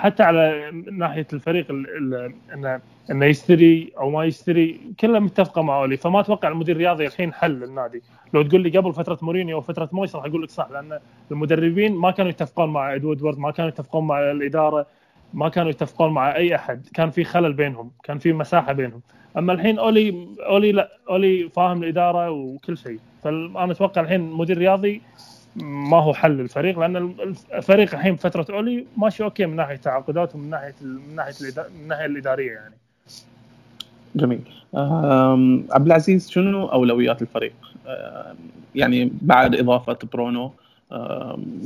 [0.00, 2.80] حتى على ناحية الفريق انه
[3.10, 5.96] إنه يشتري أو ما يشتري كلها متفقة مع أولي.
[5.96, 8.02] فما أتوقع المدير الرياضي الحين حل للنادي
[8.34, 10.98] لو تقول لي قبل فترة مورينيو أو فتره مويس راح أقول لك صح لأن
[11.30, 14.86] المدربين ما كانوا يتفقون مع إدوارد ما كانوا يتفقون مع الإدارة
[15.34, 16.86] ما كانوا يتفقون مع أي أحد.
[16.94, 19.00] كان في خلل بينهم كان في مساحة بينهم.
[19.38, 22.98] أما الحين اولي أولي لا أولي فاهم الإدارة وكل شيء.
[23.22, 25.02] فانا أتوقع الحين مدير رياضي
[25.62, 27.14] ما هو حل للفريق لأن
[27.54, 32.06] الفريق الحين فترة أولي ماشي okay من ناحية تعاقدات ومن ناحية من ناحية من الناحيه
[32.06, 32.74] الإدارية يعني.
[34.14, 34.40] جميل.
[35.72, 37.52] عبد العزيز شنو أولويات الفريق؟
[38.74, 40.52] يعني بعد إضافة برونو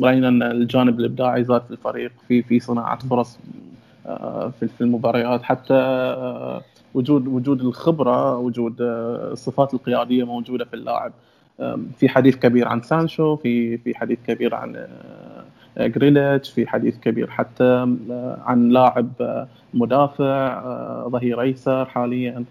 [0.03, 3.39] رأينا أن الجانب الإبداعي زاد في الفريق في في صناعة فرص
[4.61, 5.75] في المباريات حتى
[6.95, 11.13] وجود وجود الخبرة وجود الصفات القيادية موجودة في اللاعب
[11.99, 14.77] في حديث كبير عن سانشو في في حديث كبير عن
[15.79, 20.63] آه، جريليتش في حديث كبير حتى آه، عن لاعب آه، مدافع
[21.09, 22.45] ظهير أيسر حاليا.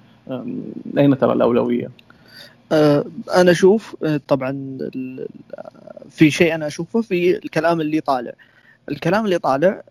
[0.97, 1.89] أين ترى الأولوية؟
[3.35, 3.95] أنا أشوف
[4.27, 4.77] طبعا
[6.09, 8.31] في شيء أنا أشوفه في الكلام اللي طالع.
[8.89, 9.81] الكلام اللي طالع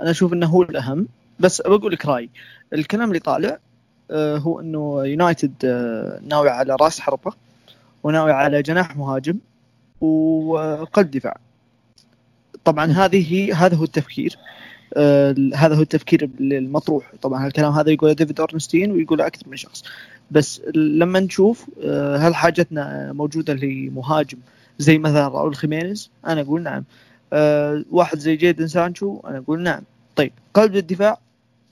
[0.00, 1.08] أنا أشوف إنه هو الأهم.
[1.40, 2.30] بس بقول لك راي
[2.72, 3.58] الكلام اللي طالع
[4.12, 5.52] هو إنه يونايتد
[6.28, 7.32] ناوي على رأس حربة.
[8.02, 9.38] وناوي على جناح مهاجم
[10.00, 11.36] وقلب دفاع.
[12.64, 14.38] طبعا هذه هذا هو التفكير.
[14.96, 19.84] آه هذا هو التفكير المطروح طبعا هالكلام هذا يقوله ديفيد أورنستين ويقوله أكثر من شخص.
[20.30, 24.38] بس لما نشوف آه هل حاجتنا موجودة لمهاجم
[24.78, 26.84] زي مثلا راؤول خيمينيز؟ أنا أقول نعم.
[27.32, 29.82] آه واحد زي جيدن سانشو؟ أنا أقول نعم.
[30.16, 31.18] طيب قلب الدفاع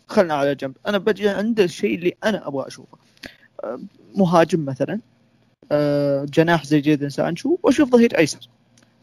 [0.07, 0.74] خلنا على جنب.
[0.87, 2.99] أنا بجي عند الشيء اللي أنا أبغى أشوفه.
[4.16, 4.93] مهاجم مثلا.
[4.95, 4.99] آه،
[6.25, 8.49] جناح زي جيدن سانشو وأشوف ظهير أيسر.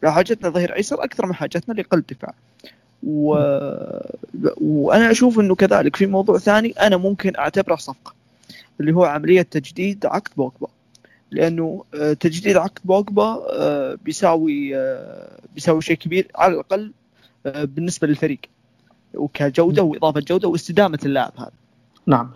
[0.02, 2.34] لا حاجتنا ظهير أيسر أكثر من حاجتنا لقلب دفاع.
[3.02, 3.28] و...
[4.60, 8.14] وأنا أشوف إنه كذلك في موضوع ثاني أنا ممكن أعتبره صفقة
[8.80, 10.68] اللي هو عملية تجديد عقد بوجبا.
[11.30, 16.92] لأنه آه، تجديد عقد بوجبا آه، بيساوي آه، بيساوي شيء كبير على الأقل
[17.44, 18.40] بالنسبة للفريق.
[19.14, 21.52] وكجودة وإضافة جودة واستدامة اللاعب هذا.
[22.06, 22.30] نعم.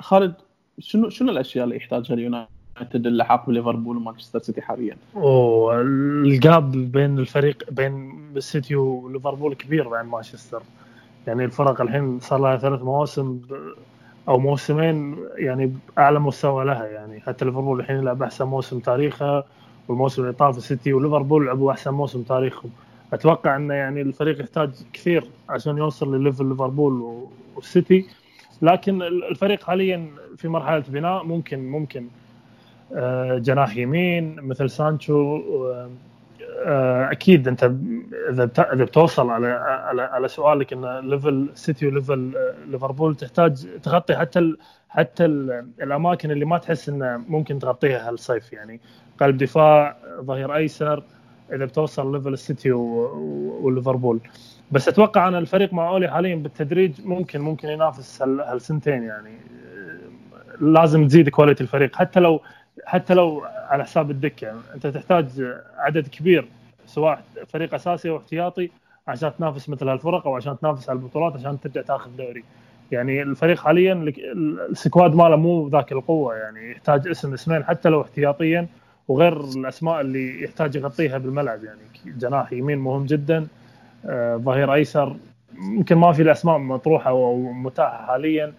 [0.00, 0.34] خالد
[0.78, 7.18] شنو شنو الأشياء اللي يحتاجها اليونايتد اللحاق بليفربول ومانشستر سيتي حاليا؟ أوه ال gap بين
[7.18, 10.62] الفريق بين السيتي وليفربول كبير بين مانشستر.
[11.26, 13.40] يعني الفرق الحين صار لها ثلاث مواسم
[14.28, 16.86] أو موسمين يعني اعلى مستوى لها.
[16.86, 19.44] يعني حتى ليفربول الحين يلعب أحسن موسم تاريخه
[19.88, 22.70] والموسم اللي طاف السيتي وليفربول لعبوا أحسن موسم تاريخهم.
[23.12, 27.22] أتوقع إنه يعني الفريق يحتاج كثير عشان يوصل لل level ليفربول
[27.56, 28.06] والسيتي.
[28.62, 32.08] لكن الفريق حاليا في مرحلة بناء ممكن ممكن
[32.94, 35.40] آه، جناح يمين مثل سانشو
[36.66, 37.64] آه، أكيد أنت
[38.30, 42.32] إذا إذا بتوصل على على على سؤالك إن level سيتي و level
[42.66, 48.52] ليفربول تحتاج تغطي حتى ال حتى ال الأماكن اللي ما تحس إنه ممكن تغطيها هالصيف
[48.52, 48.80] يعني.
[49.20, 51.02] قلب دفاع ظهير أيسر
[51.52, 54.20] إذا بتوصل level السيتي وليفربول.
[54.70, 59.36] بس أتوقع أن الفريق مع أولي حاليا بالتدريج ممكن ممكن ينافس هالسنتين يعني.
[60.60, 61.96] لازم تزيد quality الفريق.
[61.96, 62.40] حتى لو
[62.84, 64.52] حتى لو على حساب الدكة.
[64.74, 65.26] أنت تحتاج
[65.76, 66.48] عدد كبير
[66.86, 68.70] سواء فريق أساسي أو احتياطي
[69.08, 72.44] عشان تنافس مثل هالفرق أو عشان تنافس على البطولات عشان ترجع تاخذ دوري.
[72.92, 74.12] يعني الفريق حاليا
[74.70, 76.70] السكواد ماله مو ذاك القوة يعني.
[76.70, 78.66] يحتاج اسم اسمين حتى لو احتياطيا
[79.08, 81.80] وغير الأسماء اللي يحتاج يغطيها بالملعب يعني.
[82.06, 83.46] جناح يمين مهم جدا.
[84.36, 85.16] ظهير أيسر.
[85.54, 88.52] يمكن ما في الأسماء مطروحة أو متاحه حاليا.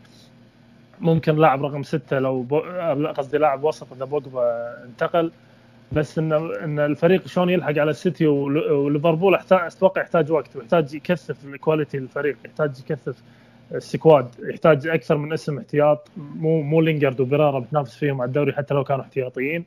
[1.02, 2.60] ممكن لاعب رقم ستة لو بو...
[3.18, 5.32] قصدي لاعب وسط إذا بوجبا انتقل.
[5.91, 11.97] بس إن إن الفريق شلون يلحق على السيتي وليفربول أتوقع يحتاج وقت ويحتاج يكثف quality
[11.98, 13.24] الفريق يحتاج يكثف
[13.72, 16.12] ال squad يحتاج أكثر من اسم احتياط.
[16.18, 19.66] مو مو لينجرد وبيريرا بتنافس فيهم على الدوري حتى لو كانوا احتياطيين.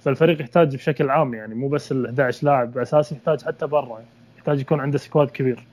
[0.00, 2.78] فالفريق يحتاج بشكل عام يعني مو بس ال 11 لاعب.
[2.78, 4.00] اساسي يحتاج حتى برا
[4.44, 5.64] يحتاج يكون عنده squad كبير.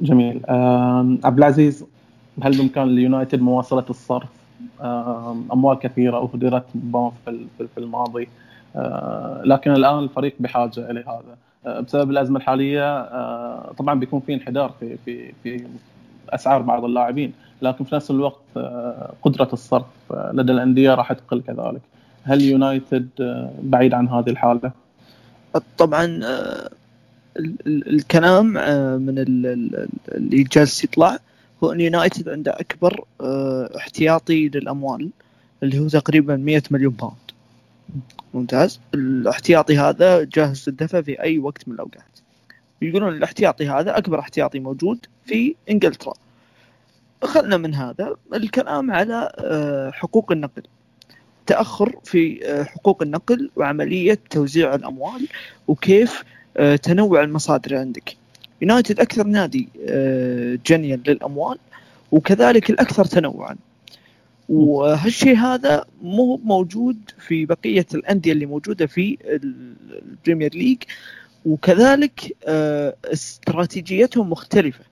[0.00, 0.40] جميل.
[1.24, 1.84] عبد العزيز
[2.42, 4.28] هل بإمكان اليونايتد مواصلة الصرف؟
[5.52, 6.64] أموال كثيرة أهدرت
[7.58, 8.28] في الماضي.
[8.76, 11.36] آه، لكن الآن الفريق بحاجة إلى هذا.
[11.66, 15.64] آه، بسبب الأزمة الحالية آه، طبعا بيكون في انحدار في في في
[16.30, 18.58] أسعار بعض اللاعبين لكن في نفس الوقت
[19.22, 21.80] قدرة الصرف لدى الأندية راح تقل كذلك.
[22.22, 23.08] هل يونايتد
[23.62, 24.72] بعيد عن هذه الحالة؟
[25.78, 26.20] طبعا
[27.66, 28.46] الكلام
[29.02, 31.18] من اللي جالس يطلع
[31.64, 33.04] هو إن يونايتد عنده أكبر
[33.76, 35.10] احتياطي للأموال
[35.62, 37.16] اللي هو تقريبا 100 مليون باوند
[38.34, 42.02] ممتاز؟ الاحتياطي هذا جاهز للدفع في أي وقت من الأوقات.
[42.82, 46.14] يقولون الاحتياطي هذا أكبر احتياطي موجود في إنجلترا.
[47.24, 50.62] خلنا من هذا الكلام على آه، حقوق النقل.
[51.46, 55.28] تأخر في آه، حقوق النقل وعملية توزيع الأموال
[55.68, 56.26] وكيف آه،
[56.82, 58.16] تنوع المصادر عندك.
[58.62, 59.68] يونايتد أكثر نادي
[60.66, 61.58] جنيا للأموال
[62.12, 63.56] وكذلك الأكثر تنوعا.
[64.48, 70.78] وهالشيء هذا مو موجود في بقية الأندية اللي موجودة في البريمير ليج
[71.46, 74.84] وكذلك آه، استراتيجيتهم مختلفة.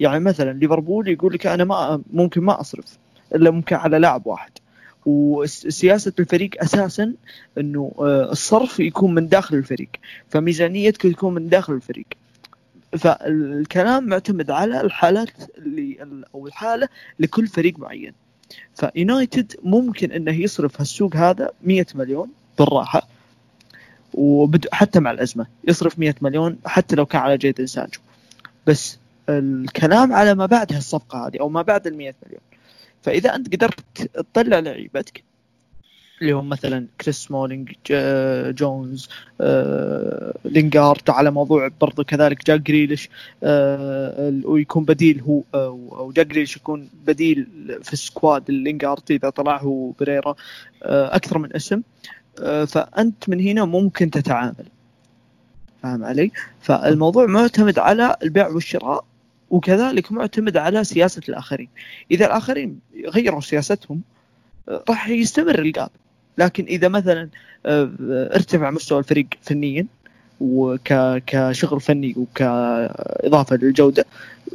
[0.00, 2.98] يعني مثلا ليفربول يقول لك أنا ما ممكن ما أصرف
[3.34, 4.50] إلا ممكن على لاعب واحد.
[5.06, 7.12] وسياسة الفريق أساسا
[7.58, 9.88] إنه آه، الصرف يكون من داخل الفريق
[10.28, 12.06] فميزانيتك تكون من داخل الفريق.
[12.98, 15.96] فالكلام معتمد على الحالات اللي
[16.34, 16.88] أو الحالة
[17.18, 18.12] لكل فريق معين.
[18.74, 23.08] فيونايتد ممكن إنه يصرف هالسوق هذا 100 مليون بالراحة
[24.14, 28.00] وبد حتى مع الأزمة يصرف 100 مليون حتى لو كان على جيد سانشو
[28.66, 28.98] بس
[29.28, 32.40] الكلام على ما بعد هالصفقة هذه أو ما بعد ال 100 مليون.
[33.02, 34.02] فإذا أنت قدرت
[34.34, 35.30] تطلع لعيبتك
[36.20, 37.72] اللي هم مثلا كريس سمولينج
[38.58, 39.08] جونز
[39.40, 43.08] آه، لينجارد على موضوع برضو كذلك جاك جريليش
[43.42, 47.46] آه، ويكون بديل هو أو جاك جريليش يكون بديل
[47.82, 50.34] في ال squad للينجارد إذا طلع هو بريرا
[50.82, 51.82] آه، أكثر من اسم.
[52.66, 54.66] فأنت من هنا ممكن تتعامل.
[55.82, 56.30] فاهم علي؟
[56.60, 59.04] فالموضوع معتمد على البيع والشراء.
[59.50, 61.68] وكذلك معتمد على سياسة الآخرين.
[62.10, 64.00] إذا الآخرين غيروا سياستهم
[64.88, 65.90] راح يستمر الجاب
[66.38, 67.28] لكن إذا مثلا
[67.66, 67.90] آه،
[68.34, 69.86] ارتفع مستوى الفريق فنيا
[70.40, 74.04] وكشغل فني وكإضافة للجودة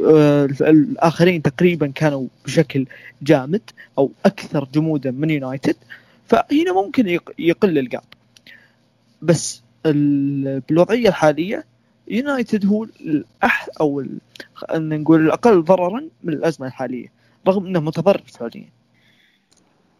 [0.06, 2.86] آه، الآخرين تقريبا كانوا بشكل
[3.22, 3.62] جامد
[3.98, 5.76] أو أكثر جمودا من يونايتد
[6.28, 8.04] فهنا ممكن يقل الجاب
[9.22, 11.66] بس بالوضعية الحالية
[12.08, 14.20] يونايتد هو الأح أو ال...
[14.74, 17.08] نقول الأقل ضررا من الأزمة الحالية
[17.48, 18.70] رغم أنه متضرر فعليا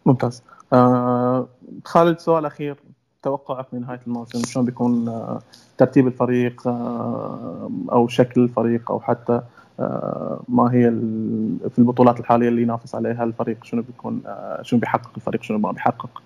[0.06, 0.42] ممتاز.
[0.72, 1.48] آه
[1.84, 2.76] خالد سؤال أخير.
[3.22, 5.40] توقعك لنهاية الموسم شلون بيكون آه
[5.78, 9.40] ترتيب الفريق آه أو شكل الفريق أو حتى
[9.80, 10.90] آه ما هي
[11.70, 15.72] في البطولات الحالية اللي ينافس عليها الفريق؟ شنو بيكون آه شنو بيحقق الفريق؟ شنو ما
[15.72, 16.22] بيحقق؟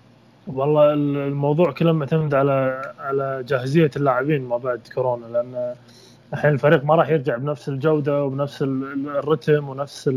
[0.47, 5.75] والله الموضوع كله معتمد على على جاهزية اللاعبين ما بعد كورونا لأن
[6.33, 10.11] الحين الفريق ما راح يرجع بنفس الجودة وبنفس الرتم ونفس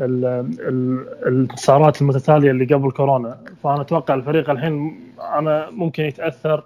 [0.00, 3.38] الانتصارات المتتالية اللي قبل كورونا.
[3.62, 6.64] فأنا أتوقع الفريق الحين أنا ممكن يتأثر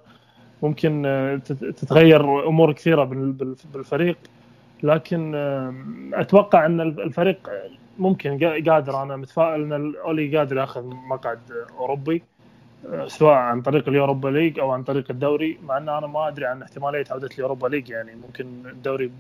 [0.63, 3.05] ممكن تتغير أمور كثيرة
[3.75, 4.17] بالفريق.
[4.83, 5.35] لكن
[6.15, 7.51] أتوقع إن الفريق
[7.99, 9.03] ممكن قادر.
[9.03, 11.39] أنا متفائل إن أولي قادر ياخذ مقعد
[11.79, 12.23] أوروبي.
[13.07, 16.63] سواء عن طريق اليوروبا ليج أو عن طريق الدوري مع إن أنا ما أدري عن
[16.63, 19.11] احتمالية عودة اليوروبا ليج يعني ممكن الدوري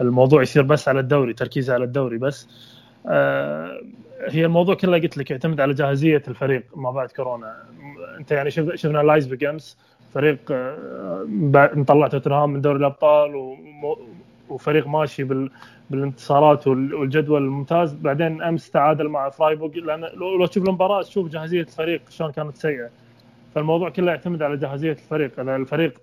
[0.00, 2.48] الموضوع يصير بس على الدوري تركيز على الدوري بس.
[3.06, 3.80] آه،
[4.28, 7.56] هي الموضوع كله قلت لك يعتمد على جاهزية الفريق ما بعد كورونا.
[8.18, 9.78] أنت يعني شفنا لايبزيج أمس
[10.14, 11.26] فريق آه،
[11.74, 13.56] مطلع توتنهام من دوري الأبطال
[14.48, 15.50] وفريق ماشي بال
[15.90, 17.92] بالانتصارات والجدول الممتاز.
[17.92, 22.90] بعدين أمس تعادل مع فرايبورغ لأن لو تشوف المباراة تشوف جاهزية الفريق شلون كانت سيئة.
[23.54, 25.40] فالموضوع كله يعتمد على جاهزية الفريق.
[25.40, 26.00] اذا الفريق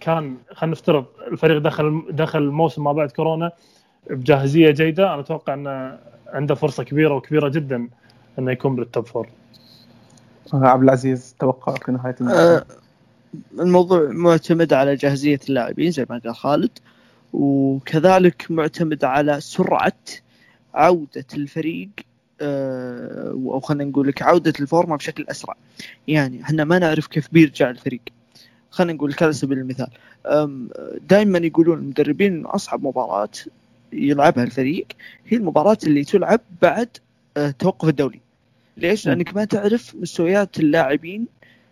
[0.00, 3.52] كان خلينا نفترض الفريق دخل دخل الموسم ما بعد كورونا
[4.10, 5.14] بجاهزية جيدة.
[5.14, 7.88] أنا أتوقع أنه عنده فرصة كبيرة وكبيرة جدا
[8.38, 9.28] أنه يكون بال top four.
[10.52, 12.64] عبد العزيز توقعك في نهاية الموسم؟ أه
[13.60, 16.78] الموضوع معتمد على جاهزية اللاعبين زي ما قال خالد.
[17.32, 19.92] وكذلك معتمد على سرعة
[20.74, 21.88] عودة الفريق
[22.40, 25.56] آه، أو خلينا نقول لك عودة الفورمة بشكل أسرع.
[26.08, 28.00] يعني إحنا ما نعرف كيف بيرجع الفريق.
[28.70, 29.90] خلينا نقول على سبيل المثال.
[31.08, 33.28] دائما يقولون المدربين أن أصعب مباراة
[33.92, 34.86] يلعبها الفريق
[35.26, 36.88] هي المباراة اللي تلعب بعد
[37.36, 38.20] آه، توقف الدولي
[38.76, 41.26] ليش؟ لأنك ما تعرف مستويات اللاعبين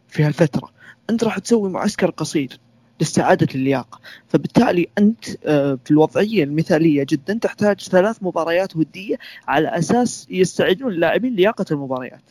[0.08, 0.70] في هالفترة.
[1.10, 2.58] أنت راح تسوي معسكر قصير.
[3.00, 4.00] لاستعادة اللياقة.
[4.28, 9.16] فبالتالي أنت آه، في الوضعية المثالية جدا تحتاج ثلاث مباريات ودية
[9.48, 12.22] على أساس يستعدون اللاعبين لياقة المباريات.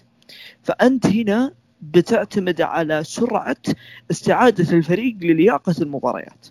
[0.63, 1.51] فأنت هنا
[1.81, 3.57] بتعتمد على سرعة
[4.11, 6.47] استعادة الفريق للياقة المباريات.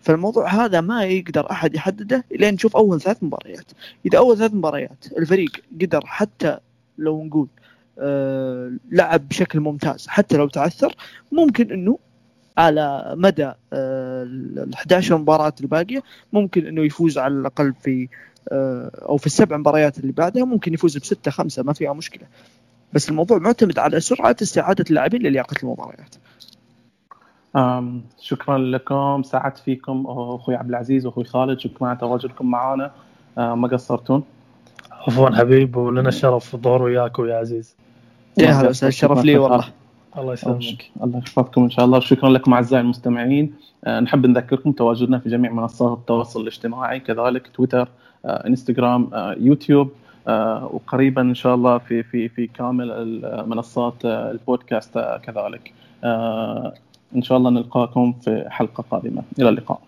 [0.00, 3.72] فالموضوع هذا ما يقدر أحد يحدده لين نشوف أول ثلاث مباريات.
[4.06, 5.50] إذا أول ثلاث مباريات الفريق
[5.80, 6.58] قدر حتى
[6.98, 7.48] لو نقول
[7.98, 10.94] آه لعب بشكل ممتاز حتى لو تعثر
[11.32, 11.98] ممكن إنه
[12.60, 16.02] على مدى آه، ال 11 مباراة الباقية.
[16.32, 18.08] ممكن إنه يفوز على الأقل في
[18.52, 22.26] آه، أو في السبع مباريات اللي بعدها ممكن يفوز بستة خمسة ما فيها مشكلة.
[22.92, 26.14] بس الموضوع معتمد على سرعة استعادة اللاعبين للياقة المباريات.
[27.56, 29.22] أم شكرا لكم.
[29.22, 30.06] سعدت فيكم.
[30.08, 32.90] أخوي عبد العزيز واخوي خالد شكرا على تواجدكم معنا
[33.36, 34.24] ما قصرتون؟
[34.90, 37.76] عفوا حبيب ولنا الشرف الظهور وياك ويا عزيز.
[38.38, 39.79] يا هلا الشرف لي والله.
[40.18, 40.90] الله يسلمك.
[41.02, 42.00] الله يحفظكم إن شاء الله.
[42.00, 43.54] شكرا لكم أعزائي المستمعين.
[43.84, 47.88] أه نحب نذكركم تواجدنا في جميع منصات التواصل الاجتماعي كذلك تويتر
[48.24, 49.90] أه إنستغرام أه يوتيوب
[50.28, 55.72] أه وقريبا إن شاء الله في في في كامل منصات أه البودكاست أه كذلك.
[56.04, 56.74] أه
[57.16, 59.22] إن شاء الله نلقاكم في حلقة قادمة.
[59.38, 59.80] إلى اللقاء.